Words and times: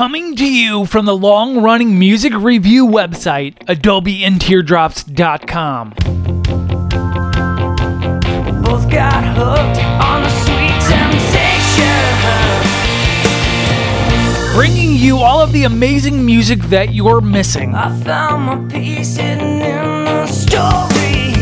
Coming 0.00 0.32
to 0.36 0.48
you 0.50 0.86
from 0.86 1.04
the 1.04 1.14
long 1.14 1.60
running 1.60 1.98
music 1.98 2.32
review 2.32 2.86
website, 2.86 3.58
AdobeAndTeardrops.com. 3.66 5.90
Both 8.62 8.90
got 8.90 9.22
hooked 9.36 9.84
on 10.00 10.22
the 10.22 10.30
sweet 10.40 10.80
temptation. 10.88 11.84
Bringing 14.54 14.96
you 14.96 15.18
all 15.18 15.42
of 15.42 15.52
the 15.52 15.64
amazing 15.64 16.24
music 16.24 16.60
that 16.70 16.94
you're 16.94 17.20
missing. 17.20 17.74
I 17.74 17.94
found 18.00 18.44
my 18.44 18.56
peace 18.72 19.16
hidden 19.16 19.60
in 19.60 20.06
the 20.06 20.26
story. 20.28 21.34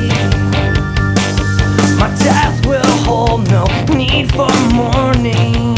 My 1.96 2.08
death 2.24 2.66
will 2.66 2.82
hold 3.04 3.48
no 3.48 3.66
need 3.94 4.32
for 4.32 4.50
mourning. 4.74 5.77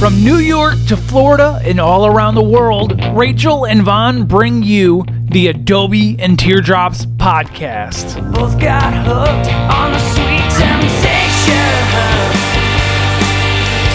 From 0.00 0.24
New 0.24 0.38
York 0.38 0.76
to 0.88 0.96
Florida 0.96 1.60
and 1.62 1.78
all 1.78 2.06
around 2.06 2.34
the 2.34 2.42
world, 2.42 2.98
Rachel 3.12 3.66
and 3.66 3.82
Vaughn 3.82 4.24
bring 4.24 4.62
you 4.62 5.04
the 5.24 5.48
Adobe 5.48 6.16
and 6.18 6.38
Teardrops 6.38 7.04
podcast. 7.04 8.16
Both 8.32 8.58
got 8.58 8.94
hooked 9.04 9.52
on 9.52 9.92
the 9.92 9.98
sweet 9.98 10.48
temptation. 10.56 11.52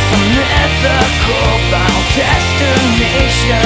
Some 0.06 0.26
mythical 0.38 1.58
final 1.74 2.04
destination. 2.14 3.66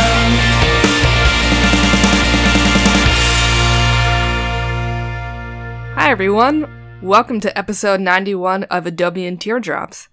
Hi, 5.95 6.09
everyone. 6.09 6.69
Welcome 7.01 7.39
to 7.41 7.57
episode 7.57 7.99
91 7.99 8.63
of 8.63 8.85
Adobe 8.85 9.25
and 9.25 9.41
Teardrops. 9.41 10.08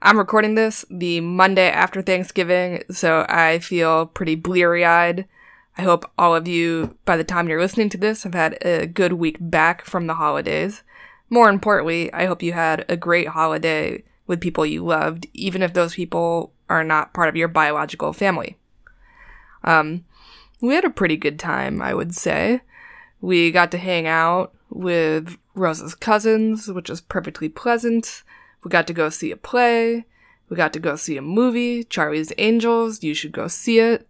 I'm 0.00 0.16
recording 0.16 0.54
this 0.54 0.84
the 0.88 1.20
Monday 1.20 1.68
after 1.68 2.02
Thanksgiving, 2.02 2.84
so 2.88 3.26
I 3.28 3.58
feel 3.58 4.06
pretty 4.06 4.36
bleary 4.36 4.84
eyed. 4.84 5.26
I 5.76 5.82
hope 5.82 6.08
all 6.16 6.36
of 6.36 6.46
you, 6.46 6.96
by 7.04 7.16
the 7.16 7.24
time 7.24 7.48
you're 7.48 7.60
listening 7.60 7.88
to 7.90 7.98
this, 7.98 8.22
have 8.22 8.34
had 8.34 8.58
a 8.64 8.86
good 8.86 9.14
week 9.14 9.38
back 9.40 9.84
from 9.84 10.06
the 10.06 10.14
holidays. 10.14 10.84
More 11.30 11.48
importantly, 11.48 12.12
I 12.12 12.26
hope 12.26 12.44
you 12.44 12.52
had 12.52 12.84
a 12.88 12.96
great 12.96 13.28
holiday 13.28 14.04
with 14.28 14.40
people 14.40 14.64
you 14.64 14.84
loved, 14.84 15.26
even 15.34 15.62
if 15.62 15.72
those 15.72 15.96
people 15.96 16.52
are 16.68 16.84
not 16.84 17.12
part 17.12 17.28
of 17.28 17.36
your 17.36 17.48
biological 17.48 18.12
family. 18.12 18.56
Um, 19.64 20.04
we 20.60 20.74
had 20.74 20.84
a 20.84 20.90
pretty 20.90 21.16
good 21.16 21.40
time, 21.40 21.82
I 21.82 21.92
would 21.92 22.14
say. 22.14 22.60
We 23.20 23.50
got 23.50 23.72
to 23.72 23.78
hang 23.78 24.06
out 24.06 24.54
with 24.70 25.38
Rosa's 25.56 25.96
cousins, 25.96 26.68
which 26.68 26.88
was 26.88 27.00
perfectly 27.00 27.48
pleasant. 27.48 28.22
We 28.64 28.70
got 28.70 28.86
to 28.88 28.92
go 28.92 29.08
see 29.08 29.30
a 29.30 29.36
play. 29.36 30.06
We 30.48 30.56
got 30.56 30.72
to 30.72 30.80
go 30.80 30.96
see 30.96 31.16
a 31.16 31.22
movie, 31.22 31.84
Charlie's 31.84 32.32
Angels. 32.38 33.02
You 33.02 33.14
should 33.14 33.32
go 33.32 33.48
see 33.48 33.78
it. 33.78 34.08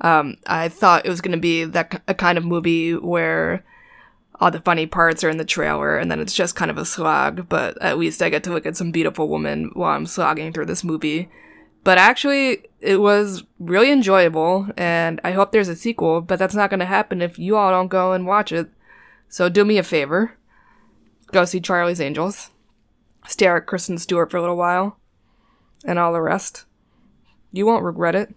Um, 0.00 0.36
I 0.46 0.68
thought 0.68 1.06
it 1.06 1.10
was 1.10 1.20
going 1.20 1.32
to 1.32 1.38
be 1.38 1.64
that 1.64 2.02
a 2.08 2.14
kind 2.14 2.38
of 2.38 2.44
movie 2.44 2.94
where 2.94 3.64
all 4.40 4.50
the 4.50 4.60
funny 4.60 4.86
parts 4.86 5.22
are 5.22 5.28
in 5.28 5.36
the 5.36 5.44
trailer 5.44 5.96
and 5.96 6.10
then 6.10 6.18
it's 6.18 6.34
just 6.34 6.56
kind 6.56 6.70
of 6.70 6.78
a 6.78 6.84
slog, 6.84 7.48
but 7.48 7.80
at 7.80 7.98
least 7.98 8.22
I 8.22 8.28
get 8.28 8.42
to 8.44 8.52
look 8.52 8.66
at 8.66 8.76
some 8.76 8.90
beautiful 8.90 9.28
woman 9.28 9.70
while 9.74 9.94
I'm 9.94 10.06
slogging 10.06 10.52
through 10.52 10.66
this 10.66 10.82
movie. 10.82 11.30
But 11.84 11.98
actually, 11.98 12.64
it 12.80 13.00
was 13.00 13.42
really 13.58 13.90
enjoyable, 13.90 14.68
and 14.76 15.20
I 15.24 15.32
hope 15.32 15.50
there's 15.50 15.68
a 15.68 15.74
sequel, 15.74 16.20
but 16.20 16.38
that's 16.38 16.54
not 16.54 16.70
going 16.70 16.80
to 16.80 16.86
happen 16.86 17.20
if 17.20 17.40
you 17.40 17.56
all 17.56 17.70
don't 17.70 17.88
go 17.88 18.12
and 18.12 18.26
watch 18.26 18.52
it. 18.52 18.70
So 19.28 19.48
do 19.48 19.64
me 19.64 19.78
a 19.78 19.82
favor 19.82 20.36
go 21.32 21.44
see 21.44 21.60
Charlie's 21.60 22.00
Angels, 22.00 22.50
stare 23.26 23.56
at 23.56 23.66
Kristen 23.66 23.98
Stewart 23.98 24.30
for 24.30 24.36
a 24.36 24.40
little 24.40 24.56
while, 24.56 24.98
and 25.84 25.98
all 25.98 26.12
the 26.12 26.20
rest. 26.20 26.64
You 27.52 27.66
won't 27.66 27.84
regret 27.84 28.14
it. 28.14 28.34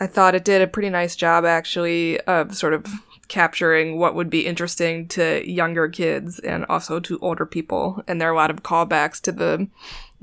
I 0.00 0.06
thought 0.06 0.34
it 0.34 0.44
did 0.44 0.62
a 0.62 0.66
pretty 0.66 0.90
nice 0.90 1.14
job, 1.14 1.44
actually, 1.44 2.18
of 2.22 2.56
sort 2.56 2.74
of 2.74 2.86
capturing 3.28 3.98
what 3.98 4.14
would 4.14 4.28
be 4.28 4.46
interesting 4.46 5.08
to 5.08 5.48
younger 5.48 5.88
kids 5.88 6.38
and 6.38 6.66
also 6.68 7.00
to 7.00 7.18
older 7.20 7.46
people. 7.46 8.02
And 8.06 8.20
there 8.20 8.28
are 8.28 8.32
a 8.32 8.36
lot 8.36 8.50
of 8.50 8.62
callbacks 8.62 9.20
to 9.22 9.32
the 9.32 9.68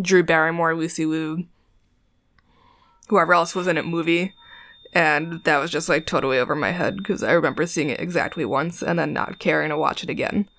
Drew 0.02 0.24
Barrymore, 0.24 0.76
Lucy 0.76 1.06
Liu, 1.06 1.46
whoever 3.08 3.34
else 3.34 3.56
was 3.56 3.68
in 3.68 3.78
it 3.78 3.86
movie. 3.86 4.34
And 4.94 5.44
that 5.44 5.60
was 5.60 5.72
just 5.72 5.88
like 5.88 6.06
totally 6.06 6.40
over 6.40 6.56
my 6.56 6.72
head 6.72 6.98
because 6.98 7.24
I 7.24 7.32
remember 7.32 7.66
seeing 7.66 7.90
it 7.90 8.00
exactly 8.00 8.46
once 8.46 8.82
and 8.82 8.98
then 9.00 9.14
not 9.14 9.40
caring 9.40 9.70
to 9.70 9.78
watch 9.78 10.04
it 10.04 10.10
again. 10.10 10.50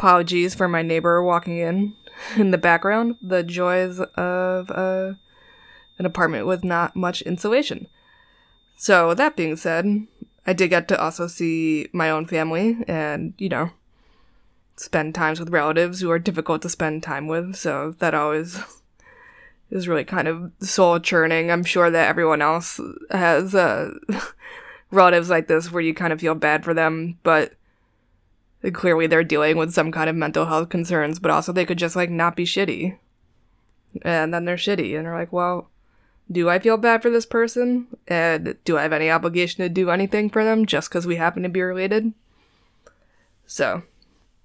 Apologies 0.00 0.54
for 0.54 0.66
my 0.66 0.80
neighbor 0.80 1.22
walking 1.22 1.58
in 1.58 1.94
in 2.38 2.52
the 2.52 2.56
background. 2.56 3.16
The 3.20 3.42
joys 3.42 4.00
of 4.00 4.70
uh, 4.70 5.12
an 5.98 6.06
apartment 6.06 6.46
with 6.46 6.64
not 6.64 6.96
much 6.96 7.20
insulation. 7.20 7.86
So, 8.76 9.12
that 9.12 9.36
being 9.36 9.56
said, 9.56 10.06
I 10.46 10.54
did 10.54 10.68
get 10.68 10.88
to 10.88 10.98
also 10.98 11.26
see 11.26 11.88
my 11.92 12.08
own 12.08 12.24
family 12.24 12.78
and, 12.88 13.34
you 13.36 13.50
know, 13.50 13.72
spend 14.74 15.14
times 15.14 15.38
with 15.38 15.50
relatives 15.50 16.00
who 16.00 16.10
are 16.10 16.18
difficult 16.18 16.62
to 16.62 16.70
spend 16.70 17.02
time 17.02 17.26
with. 17.26 17.54
So, 17.56 17.94
that 17.98 18.14
always 18.14 18.58
is 19.70 19.86
really 19.86 20.04
kind 20.04 20.28
of 20.28 20.50
soul 20.60 20.98
churning. 20.98 21.50
I'm 21.50 21.62
sure 21.62 21.90
that 21.90 22.08
everyone 22.08 22.40
else 22.40 22.80
has 23.10 23.54
uh, 23.54 23.92
relatives 24.90 25.28
like 25.28 25.46
this 25.46 25.70
where 25.70 25.82
you 25.82 25.92
kind 25.92 26.14
of 26.14 26.20
feel 26.22 26.34
bad 26.34 26.64
for 26.64 26.72
them, 26.72 27.18
but 27.22 27.52
clearly 28.72 29.06
they're 29.06 29.24
dealing 29.24 29.56
with 29.56 29.72
some 29.72 29.90
kind 29.90 30.10
of 30.10 30.16
mental 30.16 30.46
health 30.46 30.68
concerns, 30.68 31.18
but 31.18 31.30
also 31.30 31.52
they 31.52 31.64
could 31.64 31.78
just 31.78 31.96
like 31.96 32.10
not 32.10 32.36
be 32.36 32.44
shitty. 32.44 32.98
And 34.02 34.32
then 34.32 34.44
they're 34.44 34.56
shitty, 34.56 34.96
and 34.96 35.06
they're 35.06 35.18
like, 35.18 35.32
well, 35.32 35.70
do 36.30 36.48
I 36.48 36.58
feel 36.58 36.76
bad 36.76 37.02
for 37.02 37.10
this 37.10 37.26
person? 37.26 37.88
And 38.06 38.56
do 38.64 38.78
I 38.78 38.82
have 38.82 38.92
any 38.92 39.10
obligation 39.10 39.64
to 39.64 39.68
do 39.68 39.90
anything 39.90 40.30
for 40.30 40.44
them 40.44 40.66
just 40.66 40.88
because 40.88 41.06
we 41.06 41.16
happen 41.16 41.42
to 41.42 41.48
be 41.48 41.62
related? 41.62 42.12
So, 43.46 43.82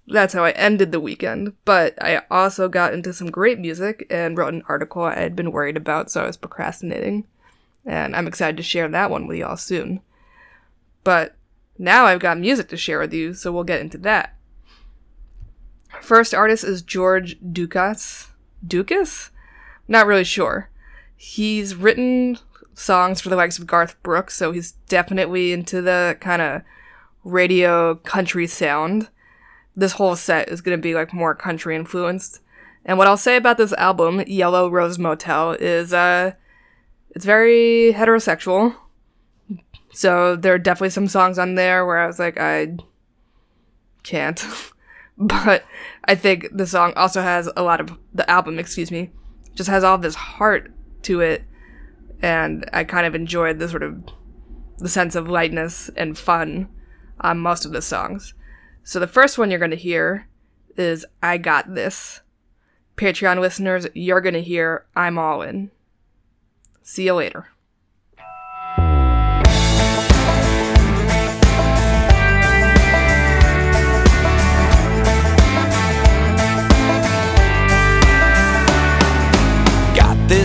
that's 0.07 0.33
how 0.33 0.43
I 0.43 0.51
ended 0.51 0.91
the 0.91 0.99
weekend. 0.99 1.53
But 1.63 2.01
I 2.01 2.23
also 2.31 2.69
got 2.69 2.93
into 2.93 3.13
some 3.13 3.29
great 3.29 3.59
music 3.59 4.07
and 4.09 4.37
wrote 4.37 4.53
an 4.53 4.63
article 4.67 5.03
I 5.03 5.15
had 5.15 5.35
been 5.35 5.51
worried 5.51 5.77
about, 5.77 6.09
so 6.09 6.23
I 6.23 6.27
was 6.27 6.37
procrastinating. 6.37 7.25
And 7.85 8.15
I'm 8.15 8.27
excited 8.27 8.57
to 8.57 8.63
share 8.63 8.87
that 8.87 9.11
one 9.11 9.27
with 9.27 9.37
y'all 9.37 9.57
soon. 9.57 10.01
But 11.03 11.34
now 11.77 12.05
I've 12.05 12.19
got 12.19 12.39
music 12.39 12.69
to 12.69 12.77
share 12.77 12.99
with 12.99 13.13
you, 13.13 13.33
so 13.33 13.51
we'll 13.51 13.63
get 13.63 13.81
into 13.81 13.97
that. 13.99 14.35
First 16.01 16.33
artist 16.33 16.63
is 16.63 16.81
George 16.81 17.37
Ducas. 17.51 18.27
Ducas? 18.65 19.31
Not 19.87 20.07
really 20.07 20.23
sure. 20.23 20.69
He's 21.15 21.75
written 21.75 22.37
songs 22.73 23.21
for 23.21 23.29
the 23.29 23.35
likes 23.35 23.57
of 23.57 23.67
Garth 23.67 24.01
Brooks, 24.03 24.35
so 24.35 24.51
he's 24.51 24.73
definitely 24.87 25.53
into 25.53 25.81
the 25.81 26.17
kind 26.19 26.41
of 26.41 26.61
radio 27.23 27.95
country 27.95 28.47
sound. 28.47 29.09
This 29.75 29.93
whole 29.93 30.15
set 30.15 30.49
is 30.49 30.61
going 30.61 30.77
to 30.77 30.81
be 30.81 30.93
like 30.93 31.13
more 31.13 31.35
country 31.35 31.75
influenced. 31.75 32.41
And 32.85 32.97
what 32.97 33.07
I'll 33.07 33.17
say 33.17 33.35
about 33.35 33.57
this 33.57 33.73
album, 33.73 34.21
Yellow 34.27 34.69
Rose 34.69 34.99
Motel, 34.99 35.53
is 35.53 35.93
uh 35.93 36.33
it's 37.09 37.25
very 37.25 37.93
heterosexual. 37.95 38.75
So 39.95 40.35
there 40.35 40.53
are 40.53 40.59
definitely 40.59 40.89
some 40.89 41.07
songs 41.07 41.39
on 41.39 41.55
there 41.55 41.85
where 41.85 41.99
I 41.99 42.05
was 42.05 42.19
like, 42.19 42.37
I 42.37 42.75
can't. 44.03 44.45
but 45.17 45.63
I 46.03 46.15
think 46.15 46.49
the 46.51 46.67
song 46.67 46.91
also 46.97 47.21
has 47.21 47.49
a 47.55 47.63
lot 47.63 47.79
of 47.79 47.97
the 48.13 48.29
album, 48.29 48.59
excuse 48.59 48.91
me, 48.91 49.11
just 49.55 49.69
has 49.69 49.85
all 49.85 49.97
this 49.97 50.15
heart 50.15 50.73
to 51.03 51.21
it. 51.21 51.43
And 52.21 52.69
I 52.73 52.83
kind 52.83 53.07
of 53.07 53.15
enjoyed 53.15 53.57
the 53.57 53.69
sort 53.69 53.83
of 53.83 54.03
the 54.79 54.89
sense 54.89 55.15
of 55.15 55.29
lightness 55.29 55.89
and 55.95 56.17
fun 56.17 56.67
on 57.21 57.39
most 57.39 57.63
of 57.63 57.71
the 57.71 57.81
songs. 57.81 58.33
So 58.83 58.99
the 58.99 59.07
first 59.07 59.37
one 59.37 59.49
you're 59.49 59.59
going 59.59 59.71
to 59.71 59.77
hear 59.77 60.27
is 60.75 61.05
I 61.23 61.37
Got 61.37 61.73
This. 61.73 62.19
Patreon 62.97 63.39
listeners, 63.39 63.87
you're 63.93 64.19
going 64.19 64.33
to 64.33 64.41
hear 64.41 64.87
I'm 64.93 65.17
All 65.17 65.41
In. 65.41 65.71
See 66.83 67.05
you 67.05 67.13
later. 67.13 67.54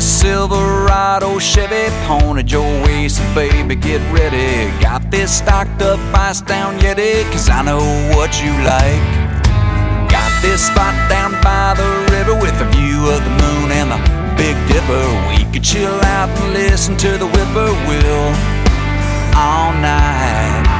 This 0.00 0.20
Silverado 0.22 1.38
Chevy 1.38 1.92
pointed 2.06 2.50
your 2.50 2.64
way, 2.86 3.06
so 3.06 3.22
baby, 3.34 3.74
get 3.74 4.00
ready. 4.10 4.70
Got 4.80 5.10
this 5.10 5.30
stocked 5.30 5.82
up 5.82 6.00
ice 6.16 6.40
down 6.40 6.78
Yeti, 6.78 7.22
cause 7.30 7.50
I 7.50 7.60
know 7.60 7.84
what 8.16 8.42
you 8.42 8.50
like. 8.64 9.04
Got 10.08 10.32
this 10.40 10.68
spot 10.68 10.94
down 11.10 11.32
by 11.42 11.74
the 11.76 11.84
river 12.16 12.32
with 12.40 12.58
a 12.62 12.68
view 12.72 13.10
of 13.12 13.22
the 13.22 13.34
moon 13.44 13.72
and 13.72 13.90
the 13.92 14.00
Big 14.40 14.56
Dipper. 14.68 15.04
We 15.28 15.44
could 15.52 15.62
chill 15.62 16.00
out 16.00 16.30
and 16.30 16.54
listen 16.54 16.96
to 16.96 17.18
the 17.18 17.26
whippoorwill 17.26 18.32
all 19.36 19.74
night. 19.74 20.70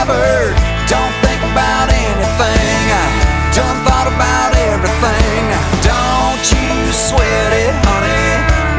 covered. 0.00 0.56
Don't 0.88 1.14
think 1.20 1.40
about 1.52 1.92
anything. 1.92 2.84
Don't 3.52 3.78
thought 3.84 4.08
about 4.08 4.56
everything. 4.56 5.42
Don't 5.84 6.44
you 6.56 6.92
sweat 6.92 7.52
it, 7.52 7.74
honey. 7.84 8.24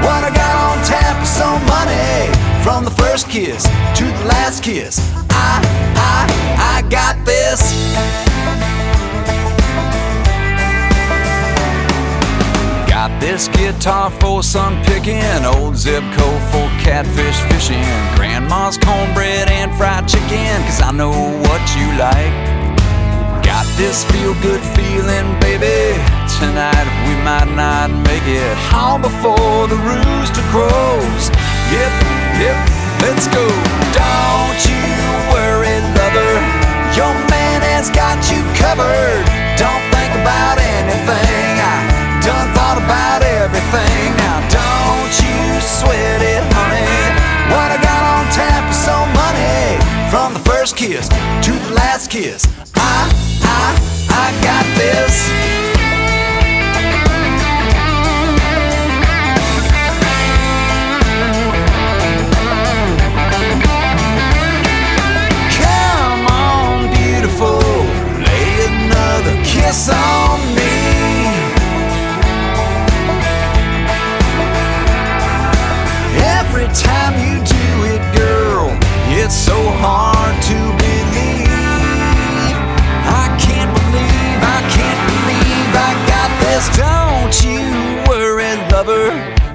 What 0.06 0.24
I 0.26 0.32
got 0.34 0.56
on 0.66 0.78
tap 0.84 1.22
is 1.22 1.30
some 1.30 1.62
money. 1.70 2.34
From 2.64 2.86
the 2.86 2.92
first 2.92 3.30
kiss 3.30 3.64
to 3.98 4.06
the 4.06 4.26
last 4.26 4.64
kiss, 4.64 4.98
I, 5.30 5.62
I, 5.96 6.22
I 6.76 6.90
got 6.90 7.24
this. 7.26 7.62
Got 13.02 13.20
this 13.20 13.48
guitar 13.48 14.12
for 14.22 14.44
sun 14.44 14.78
picking, 14.86 15.26
old 15.44 15.76
zip 15.76 16.04
code 16.14 16.44
for 16.54 16.70
catfish 16.86 17.40
fishing, 17.50 17.82
grandma's 18.14 18.78
cornbread 18.78 19.50
and 19.50 19.74
fried 19.74 20.08
chicken, 20.08 20.62
cause 20.70 20.84
I 20.86 20.92
know 20.92 21.10
what 21.10 21.64
you 21.74 21.90
like. 21.98 22.30
Got 23.42 23.66
this 23.74 24.06
feel 24.14 24.38
good 24.46 24.62
feeling, 24.78 25.34
baby. 25.42 25.98
Tonight 26.38 26.86
we 27.10 27.18
might 27.26 27.50
not 27.58 27.90
make 28.06 28.22
it 28.30 28.54
home 28.70 29.02
before 29.02 29.66
the 29.66 29.82
rooster 29.82 30.46
crows. 30.54 31.34
Yep, 31.74 31.94
yep, 32.38 32.58
let's 33.02 33.26
go. 33.34 33.42
Don't 33.98 34.62
you 34.70 34.86
worry, 35.34 35.74
lover. 35.98 36.34
Your 36.94 37.18
man 37.34 37.66
has 37.66 37.90
got 37.90 38.22
you 38.30 38.46
covered. 38.62 39.26
Don't 39.58 39.82
think 39.90 40.14
about 40.22 40.62
anything. 40.62 41.51
Thought 42.72 42.84
about 42.86 43.22
everything. 43.22 44.16
Now 44.16 44.40
don't 44.48 45.12
you 45.20 45.60
sweat 45.60 46.22
it, 46.24 46.42
honey. 46.56 46.88
What 47.52 47.68
I 47.68 47.76
got 47.84 48.02
on 48.16 48.32
tap 48.32 48.72
is 48.72 48.80
so 48.80 48.96
money. 49.12 49.76
From 50.10 50.32
the 50.32 50.40
first 50.50 50.78
kiss 50.78 51.10
to 51.10 51.52
the 51.52 51.74
last 51.76 52.10
kiss. 52.10 52.48
I, 52.76 53.12
I, 53.44 53.76
I 54.08 54.32
got 54.40 54.64
this. 54.80 55.28
Come 65.60 66.26
on, 66.32 66.90
beautiful, 66.96 67.60
lay 68.24 68.64
another 68.64 69.36
kiss 69.44 69.90
on 69.90 70.31
it's 79.32 79.46
so 79.48 79.56
hard 79.80 80.36
to 80.44 80.60
believe. 80.76 81.48
I 83.08 83.32
can't 83.40 83.72
believe, 83.72 84.40
I 84.44 84.60
can't 84.76 85.02
believe 85.08 85.72
I 85.72 85.92
got 86.12 86.30
this. 86.44 86.68
Don't 86.76 87.36
you 87.40 87.64
worry, 88.12 88.60
lover. 88.76 89.08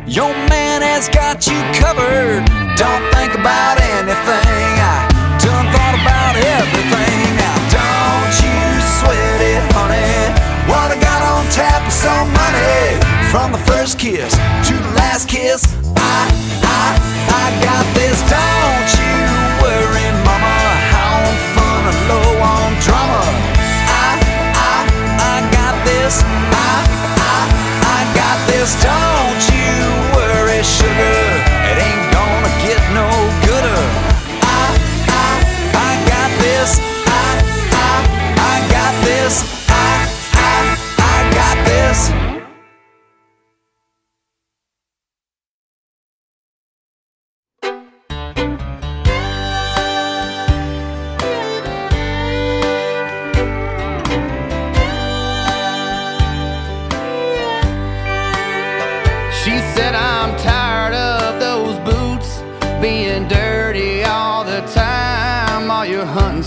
Your 0.09 0.33
man 0.49 0.81
has 0.81 1.13
got 1.13 1.45
you 1.45 1.61
covered. 1.77 2.41
Don't 2.81 3.05
think 3.13 3.37
about 3.37 3.77
anything. 4.01 4.65
I 4.81 5.13
done 5.45 5.69
thought 5.69 5.97
about 6.01 6.41
everything. 6.57 7.21
Now 7.37 7.57
don't 7.69 8.33
you 8.41 8.57
sweat 8.81 9.41
it, 9.45 9.61
honey. 9.77 10.25
What 10.73 10.89
I 10.89 10.97
got 10.97 11.21
on 11.21 11.45
tap 11.53 11.85
is 11.85 11.93
so 11.93 12.15
money. 12.33 12.97
From 13.29 13.53
the 13.53 13.61
first 13.69 13.99
kiss 13.99 14.33
to 14.33 14.73
the 14.73 14.93
last 14.97 15.29
kiss, 15.29 15.69
I, 16.01 16.33
I, 16.65 16.97
I 17.29 17.45
got 17.61 17.85
this. 17.93 18.17
Don't 18.25 18.89
you 19.05 19.36
worry, 19.67 20.09
mama. 20.27 20.55
On 21.07 21.35
fun 21.55 21.85
low 22.11 22.31
on 22.53 22.71
drama. 22.87 23.23
I, 24.05 24.13
I, 24.71 24.79
I 25.31 25.37
got 25.57 25.75
this. 25.85 26.56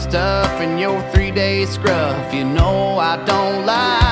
Stuff 0.09 0.59
and 0.59 0.79
your 0.79 0.99
three 1.11 1.29
day 1.29 1.65
scruff. 1.65 2.33
You 2.33 2.43
know 2.43 2.97
I 2.97 3.15
don't 3.25 3.65
lie. 3.65 4.08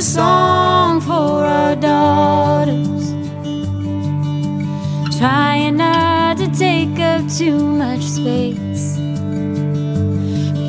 A 0.00 0.02
song 0.02 0.98
for 0.98 1.44
our 1.44 1.76
daughters. 1.76 3.10
Trying 5.18 5.76
not 5.76 6.38
to 6.38 6.48
take 6.56 6.98
up 6.98 7.20
too 7.28 7.58
much 7.58 8.00
space. 8.00 8.96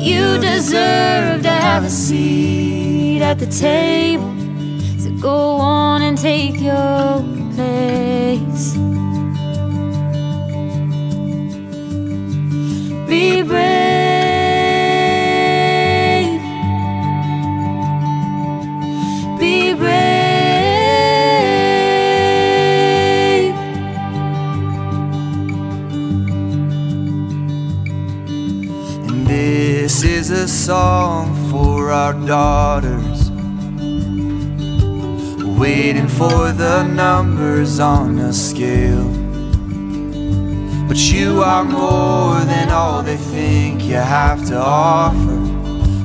You 0.08 0.36
deserve 0.38 1.44
to 1.44 1.48
have 1.48 1.82
a 1.82 1.88
seat 1.88 3.22
at 3.22 3.38
the 3.38 3.46
table. 3.46 4.34
So 4.98 5.10
go 5.12 5.56
on 5.56 6.02
and 6.02 6.18
take 6.18 6.60
your 6.60 7.21
a 30.42 30.48
song 30.48 31.32
for 31.52 31.92
our 31.92 32.14
daughters. 32.26 33.30
Waiting 35.56 36.08
for 36.08 36.50
the 36.50 36.82
numbers 36.82 37.78
on 37.78 38.18
a 38.18 38.32
scale. 38.32 39.08
But 40.88 40.98
you 41.12 41.42
are 41.44 41.62
more 41.64 42.40
than 42.40 42.70
all 42.70 43.04
they 43.04 43.18
think 43.18 43.84
you 43.84 43.94
have 43.94 44.44
to 44.48 44.56
offer. 44.58 45.38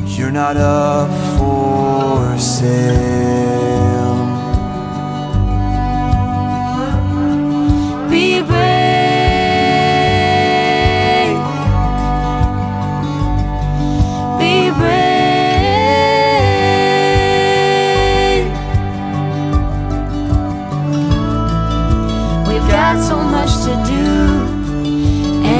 You're 0.05 0.29
not 0.29 0.55
up 0.55 1.09
for 1.39 2.37
sale. 2.37 3.36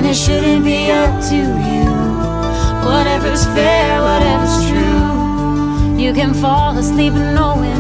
It 0.10 0.16
shouldn't 0.16 0.64
be 0.64 0.90
up 0.90 1.22
to 1.30 1.36
you. 1.36 1.86
Whatever's 2.88 3.46
fair, 3.48 4.02
whatever's 4.02 4.58
true, 4.70 5.98
you 6.02 6.14
can 6.14 6.34
fall 6.34 6.78
asleep 6.78 7.14
knowing 7.14 7.77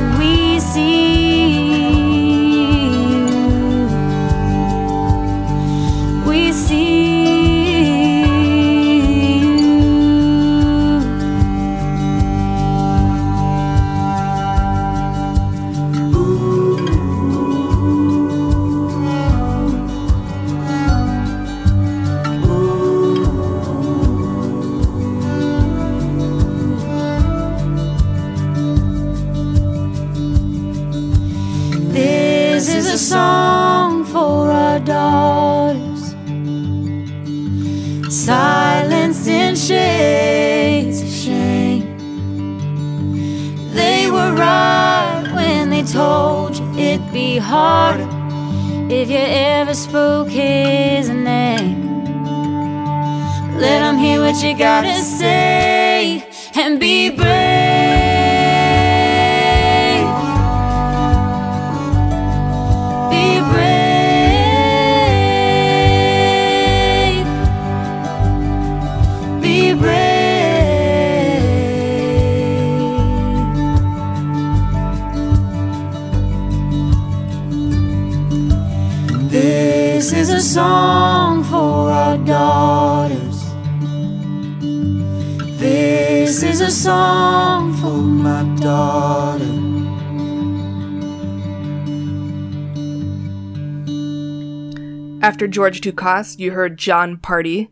After 95.37 95.47
George 95.47 95.81
Ducas, 95.81 96.39
you 96.39 96.53
heard 96.53 96.79
Jon 96.79 97.17
Pardi, 97.17 97.69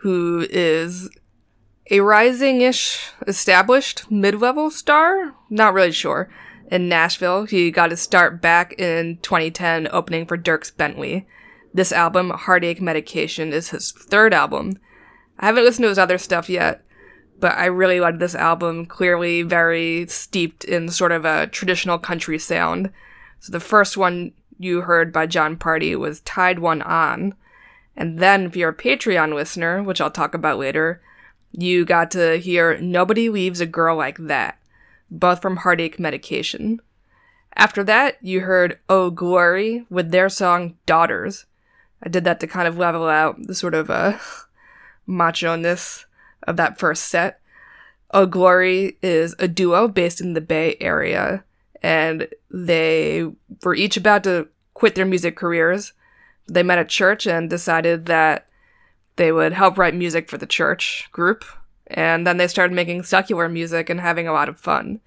who 0.00 0.44
is 0.50 1.08
a 1.88 2.00
rising 2.00 2.62
ish 2.62 3.12
established 3.28 4.10
mid 4.10 4.40
level 4.40 4.72
star. 4.72 5.32
Not 5.48 5.72
really 5.72 5.92
sure. 5.92 6.28
In 6.68 6.88
Nashville, 6.88 7.44
he 7.44 7.70
got 7.70 7.92
his 7.92 8.00
start 8.00 8.42
back 8.42 8.72
in 8.72 9.18
2010 9.18 9.86
opening 9.92 10.26
for 10.26 10.36
Dierks 10.36 10.76
Bentley. 10.76 11.28
This 11.72 11.92
album, 11.92 12.30
Heartache 12.30 12.80
Medication, 12.80 13.52
is 13.52 13.70
his 13.70 13.92
third 13.92 14.34
album. 14.34 14.76
I 15.38 15.46
haven't 15.46 15.62
listened 15.62 15.84
to 15.84 15.90
his 15.90 16.00
other 16.00 16.18
stuff 16.18 16.48
yet, 16.50 16.84
but 17.38 17.56
I 17.56 17.66
really 17.66 18.00
like 18.00 18.18
this 18.18 18.34
album. 18.34 18.84
Clearly, 18.84 19.42
very 19.42 20.08
steeped 20.08 20.64
in 20.64 20.88
sort 20.88 21.12
of 21.12 21.24
a 21.24 21.46
traditional 21.46 22.00
country 22.00 22.40
sound. 22.40 22.90
So 23.38 23.52
the 23.52 23.60
first 23.60 23.96
one 23.96 24.32
you 24.58 24.82
heard 24.82 25.12
by 25.12 25.26
Jon 25.26 25.56
Pardi 25.56 25.96
was 25.96 26.20
Tied 26.20 26.58
One 26.58 26.82
On. 26.82 27.34
And 27.96 28.18
then, 28.18 28.46
if 28.46 28.56
you're 28.56 28.70
a 28.70 28.76
Patreon 28.76 29.34
listener, 29.34 29.82
which 29.82 30.00
I'll 30.00 30.10
talk 30.10 30.34
about 30.34 30.58
later, 30.58 31.00
you 31.52 31.84
got 31.84 32.10
to 32.10 32.38
hear 32.38 32.78
Nobody 32.78 33.30
Leaves 33.30 33.60
a 33.60 33.66
Girl 33.66 33.96
Like 33.96 34.18
That, 34.18 34.58
both 35.10 35.40
from 35.40 35.58
Heartache 35.58 35.98
Medication. 35.98 36.80
After 37.54 37.82
that, 37.84 38.18
you 38.20 38.42
heard 38.42 38.78
Oh 38.88 39.08
Glory 39.10 39.86
with 39.88 40.10
their 40.10 40.28
song 40.28 40.76
Daughters. 40.84 41.46
I 42.02 42.10
did 42.10 42.24
that 42.24 42.38
to 42.40 42.46
kind 42.46 42.68
of 42.68 42.76
level 42.76 43.08
out 43.08 43.36
the 43.46 43.54
sort 43.54 43.74
of 43.74 43.90
uh, 43.90 44.18
macho 45.06 45.56
ness 45.56 46.04
of 46.42 46.58
that 46.58 46.78
first 46.78 47.04
set. 47.04 47.40
Oh 48.10 48.26
Glory 48.26 48.98
is 49.02 49.34
a 49.38 49.48
duo 49.48 49.88
based 49.88 50.20
in 50.20 50.34
the 50.34 50.42
Bay 50.42 50.76
Area, 50.80 51.44
and 51.82 52.28
they 52.50 53.26
were 53.62 53.74
each 53.74 53.96
about 53.96 54.24
to 54.24 54.48
quit 54.74 54.94
their 54.94 55.06
music 55.06 55.36
careers. 55.36 55.92
They 56.48 56.62
met 56.62 56.78
at 56.78 56.88
church 56.88 57.26
and 57.26 57.50
decided 57.50 58.06
that 58.06 58.46
they 59.16 59.32
would 59.32 59.52
help 59.52 59.78
write 59.78 59.94
music 59.94 60.28
for 60.28 60.38
the 60.38 60.46
church 60.46 61.08
group. 61.12 61.44
And 61.88 62.26
then 62.26 62.36
they 62.36 62.48
started 62.48 62.74
making 62.74 63.04
secular 63.04 63.48
music 63.48 63.88
and 63.88 64.00
having 64.00 64.28
a 64.28 64.32
lot 64.32 64.48
of 64.48 64.60
fun. 64.60 65.00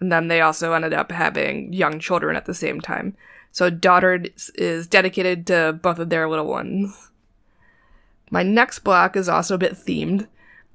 And 0.00 0.12
then 0.12 0.28
they 0.28 0.40
also 0.40 0.72
ended 0.72 0.92
up 0.92 1.12
having 1.12 1.72
young 1.72 1.98
children 1.98 2.36
at 2.36 2.46
the 2.46 2.54
same 2.54 2.80
time. 2.80 3.16
So 3.50 3.70
Daughter 3.70 4.24
is 4.54 4.86
dedicated 4.86 5.46
to 5.48 5.78
both 5.80 5.98
of 5.98 6.08
their 6.08 6.28
little 6.28 6.46
ones. 6.46 7.10
My 8.30 8.42
next 8.42 8.80
block 8.80 9.14
is 9.14 9.28
also 9.28 9.54
a 9.56 9.58
bit 9.58 9.74
themed, 9.74 10.26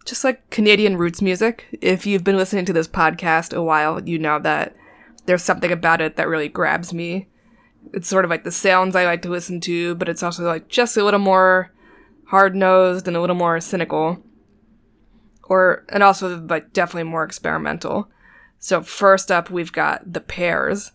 just 0.05 0.23
like 0.23 0.49
Canadian 0.51 0.95
roots 0.95 1.21
music. 1.21 1.65
If 1.81 2.05
you've 2.05 2.23
been 2.23 2.37
listening 2.37 2.65
to 2.65 2.73
this 2.73 2.87
podcast 2.87 3.55
a 3.55 3.63
while, 3.63 4.07
you 4.07 4.19
know 4.19 4.39
that 4.39 4.75
there's 5.27 5.43
something 5.43 5.71
about 5.71 6.01
it 6.01 6.15
that 6.15 6.27
really 6.27 6.49
grabs 6.49 6.93
me. 6.93 7.27
It's 7.93 8.07
sort 8.07 8.25
of 8.25 8.31
like 8.31 8.43
the 8.43 8.51
sounds 8.51 8.95
I 8.95 9.05
like 9.05 9.21
to 9.21 9.29
listen 9.29 9.61
to, 9.61 9.93
but 9.95 10.09
it's 10.09 10.23
also 10.23 10.43
like 10.43 10.69
just 10.69 10.97
a 10.97 11.03
little 11.03 11.19
more 11.19 11.71
hard 12.25 12.55
nosed 12.55 13.07
and 13.07 13.15
a 13.15 13.21
little 13.21 13.35
more 13.35 13.59
cynical. 13.59 14.23
Or, 15.43 15.85
and 15.89 16.01
also 16.01 16.39
like 16.41 16.73
definitely 16.73 17.09
more 17.09 17.23
experimental. 17.23 18.09
So, 18.59 18.81
first 18.81 19.31
up, 19.31 19.49
we've 19.49 19.71
got 19.71 20.11
the 20.11 20.19
Pairs. 20.19 20.91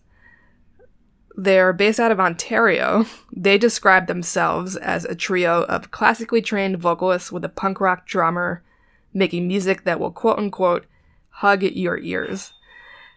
They're 1.35 1.73
based 1.73 1.99
out 1.99 2.11
of 2.11 2.19
Ontario. 2.19 3.05
They 3.35 3.57
describe 3.57 4.05
themselves 4.05 4.75
as 4.75 5.05
a 5.05 5.15
trio 5.15 5.63
of 5.63 5.89
classically 5.89 6.41
trained 6.41 6.77
vocalists 6.77 7.31
with 7.31 7.43
a 7.43 7.49
punk 7.49 7.81
rock 7.81 8.05
drummer 8.05 8.63
making 9.11 9.47
music 9.47 9.85
that 9.85 9.99
will 9.99 10.11
quote 10.11 10.37
unquote 10.37 10.85
hug 11.29 11.63
your 11.63 11.97
ears. 11.97 12.53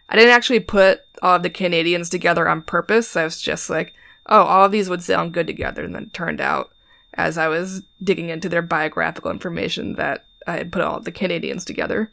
I 0.09 0.15
didn't 0.15 0.33
actually 0.33 0.61
put 0.61 1.01
all 1.21 1.35
of 1.35 1.43
the 1.43 1.49
Canadians 1.49 2.09
together 2.09 2.47
on 2.47 2.61
purpose. 2.61 3.15
I 3.15 3.23
was 3.23 3.41
just 3.41 3.69
like, 3.69 3.93
oh, 4.27 4.43
all 4.43 4.65
of 4.65 4.71
these 4.71 4.89
would 4.89 5.03
sound 5.03 5.33
good 5.33 5.47
together. 5.47 5.83
And 5.83 5.95
then 5.95 6.03
it 6.03 6.13
turned 6.13 6.41
out, 6.41 6.71
as 7.13 7.37
I 7.37 7.47
was 7.47 7.83
digging 8.03 8.29
into 8.29 8.49
their 8.49 8.61
biographical 8.61 9.31
information, 9.31 9.93
that 9.93 10.25
I 10.45 10.57
had 10.57 10.71
put 10.71 10.81
all 10.81 10.97
of 10.97 11.05
the 11.05 11.11
Canadians 11.11 11.65
together. 11.65 12.11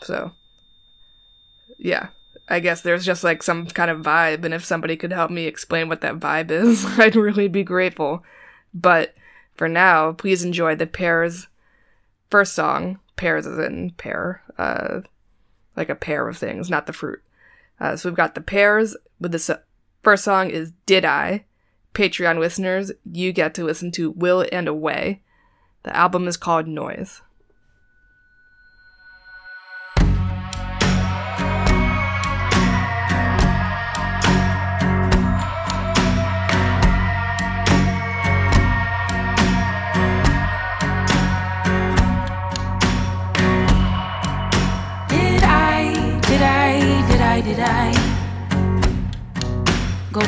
So, 0.00 0.32
yeah, 1.78 2.08
I 2.48 2.60
guess 2.60 2.80
there's 2.80 3.04
just 3.04 3.22
like 3.22 3.42
some 3.42 3.66
kind 3.66 3.90
of 3.90 4.00
vibe. 4.02 4.44
And 4.44 4.54
if 4.54 4.64
somebody 4.64 4.96
could 4.96 5.12
help 5.12 5.30
me 5.30 5.44
explain 5.44 5.88
what 5.88 6.00
that 6.00 6.18
vibe 6.18 6.50
is, 6.50 6.84
I'd 6.98 7.16
really 7.16 7.48
be 7.48 7.62
grateful. 7.62 8.24
But 8.72 9.14
for 9.54 9.68
now, 9.68 10.12
please 10.12 10.44
enjoy 10.44 10.74
the 10.74 10.86
Pairs 10.86 11.46
first 12.30 12.54
song. 12.54 12.98
Pairs 13.16 13.46
is 13.46 13.58
in 13.58 13.92
pair. 13.92 14.42
Uh, 14.58 15.02
like 15.76 15.88
a 15.88 15.94
pair 15.94 16.28
of 16.28 16.36
things, 16.36 16.70
not 16.70 16.86
the 16.86 16.92
fruit. 16.92 17.22
Uh, 17.80 17.96
so 17.96 18.08
we've 18.08 18.16
got 18.16 18.34
the 18.34 18.40
Pairs 18.40 18.96
with 19.20 19.32
the 19.32 19.38
so- 19.38 19.60
first 20.02 20.24
song 20.24 20.50
is 20.50 20.72
Did 20.86 21.04
I? 21.04 21.44
Patreon 21.94 22.38
listeners, 22.38 22.92
you 23.10 23.32
get 23.32 23.54
to 23.54 23.64
listen 23.64 23.92
to 23.92 24.10
Will 24.10 24.44
and 24.50 24.66
Away. 24.66 25.22
The 25.84 25.96
album 25.96 26.26
is 26.26 26.36
called 26.36 26.66
Noise. 26.66 27.22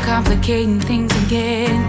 Complicating 0.06 0.80
things 0.80 1.10
again? 1.24 1.82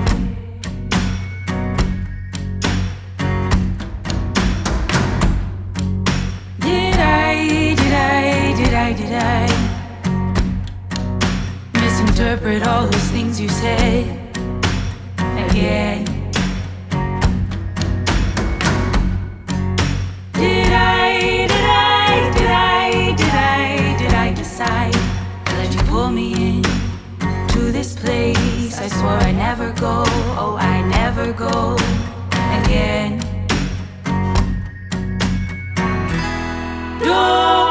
Did 6.59 6.95
I, 6.95 7.75
did 7.75 7.93
I, 7.93 8.55
did 8.57 8.73
I, 8.73 8.93
did 8.93 9.13
I 9.13 9.47
misinterpret 11.79 12.63
all 12.65 12.87
those 12.87 13.09
things 13.11 13.39
you 13.39 13.49
said 13.49 14.05
again? 15.49 16.03
Did 20.33 20.73
I, 20.73 21.45
did 21.45 21.51
I, 21.51 22.31
did 22.33 22.47
I, 22.49 23.15
did 23.15 23.29
I, 23.29 23.97
did 23.99 24.13
I 24.13 24.33
decide 24.33 24.93
to 25.45 25.55
let 25.57 25.71
you 25.71 25.81
pull 25.83 26.09
me 26.09 26.33
in 26.33 26.66
this 27.77 27.93
place? 27.95 28.79
I 28.79 28.87
swore 28.87 29.19
I'd 29.27 29.35
never 29.35 29.71
go, 29.73 30.03
oh, 30.41 30.57
I 30.59 30.81
never 30.81 31.31
go 31.31 31.75
again. 32.59 33.19
Don't 36.99 37.66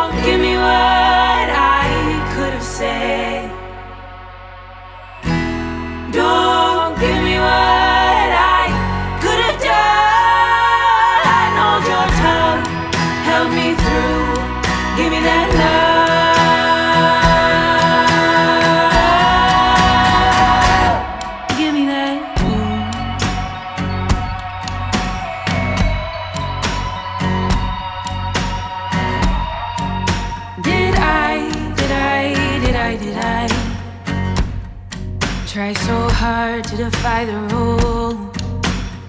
try 35.56 35.72
so 35.72 36.06
hard 36.10 36.62
to 36.64 36.76
defy 36.76 37.24
the 37.24 37.38
rule 37.54 38.12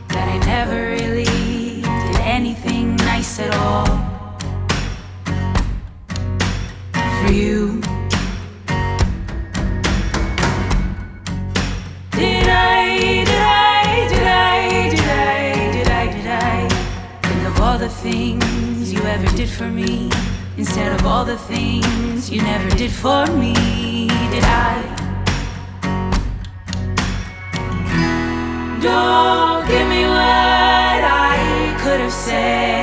that 0.08 0.30
I 0.30 0.38
never 0.46 0.92
really 0.92 1.26
did 1.82 2.22
anything 2.22 2.96
nice 2.96 3.38
at 3.42 3.54
all 3.54 3.86
for 7.20 7.34
you? 7.34 7.82
Did 12.12 12.48
I, 12.48 12.96
did 12.96 13.28
I, 13.28 14.08
did 14.08 14.24
I, 14.24 14.90
did 14.90 15.04
I, 15.04 15.72
did 15.74 15.88
I, 15.90 16.06
did 16.14 16.28
I 16.28 16.70
think 17.24 17.44
of 17.46 17.60
all 17.60 17.78
the 17.78 17.90
things 17.90 18.94
you 18.94 19.02
ever 19.02 19.28
did 19.36 19.50
for 19.50 19.68
me 19.68 20.10
instead 20.56 20.98
of 20.98 21.06
all 21.06 21.26
the 21.26 21.38
things 21.40 22.30
you 22.30 22.42
never 22.42 22.70
did 22.78 22.92
for 22.92 23.26
me? 23.36 24.08
Did 24.32 24.46
I? 24.46 24.97
Don't 28.80 29.68
give 29.68 29.88
me 29.88 30.04
what 30.06 31.02
I 31.04 31.76
could 31.82 32.00
have 32.00 32.14
said. 32.14 32.77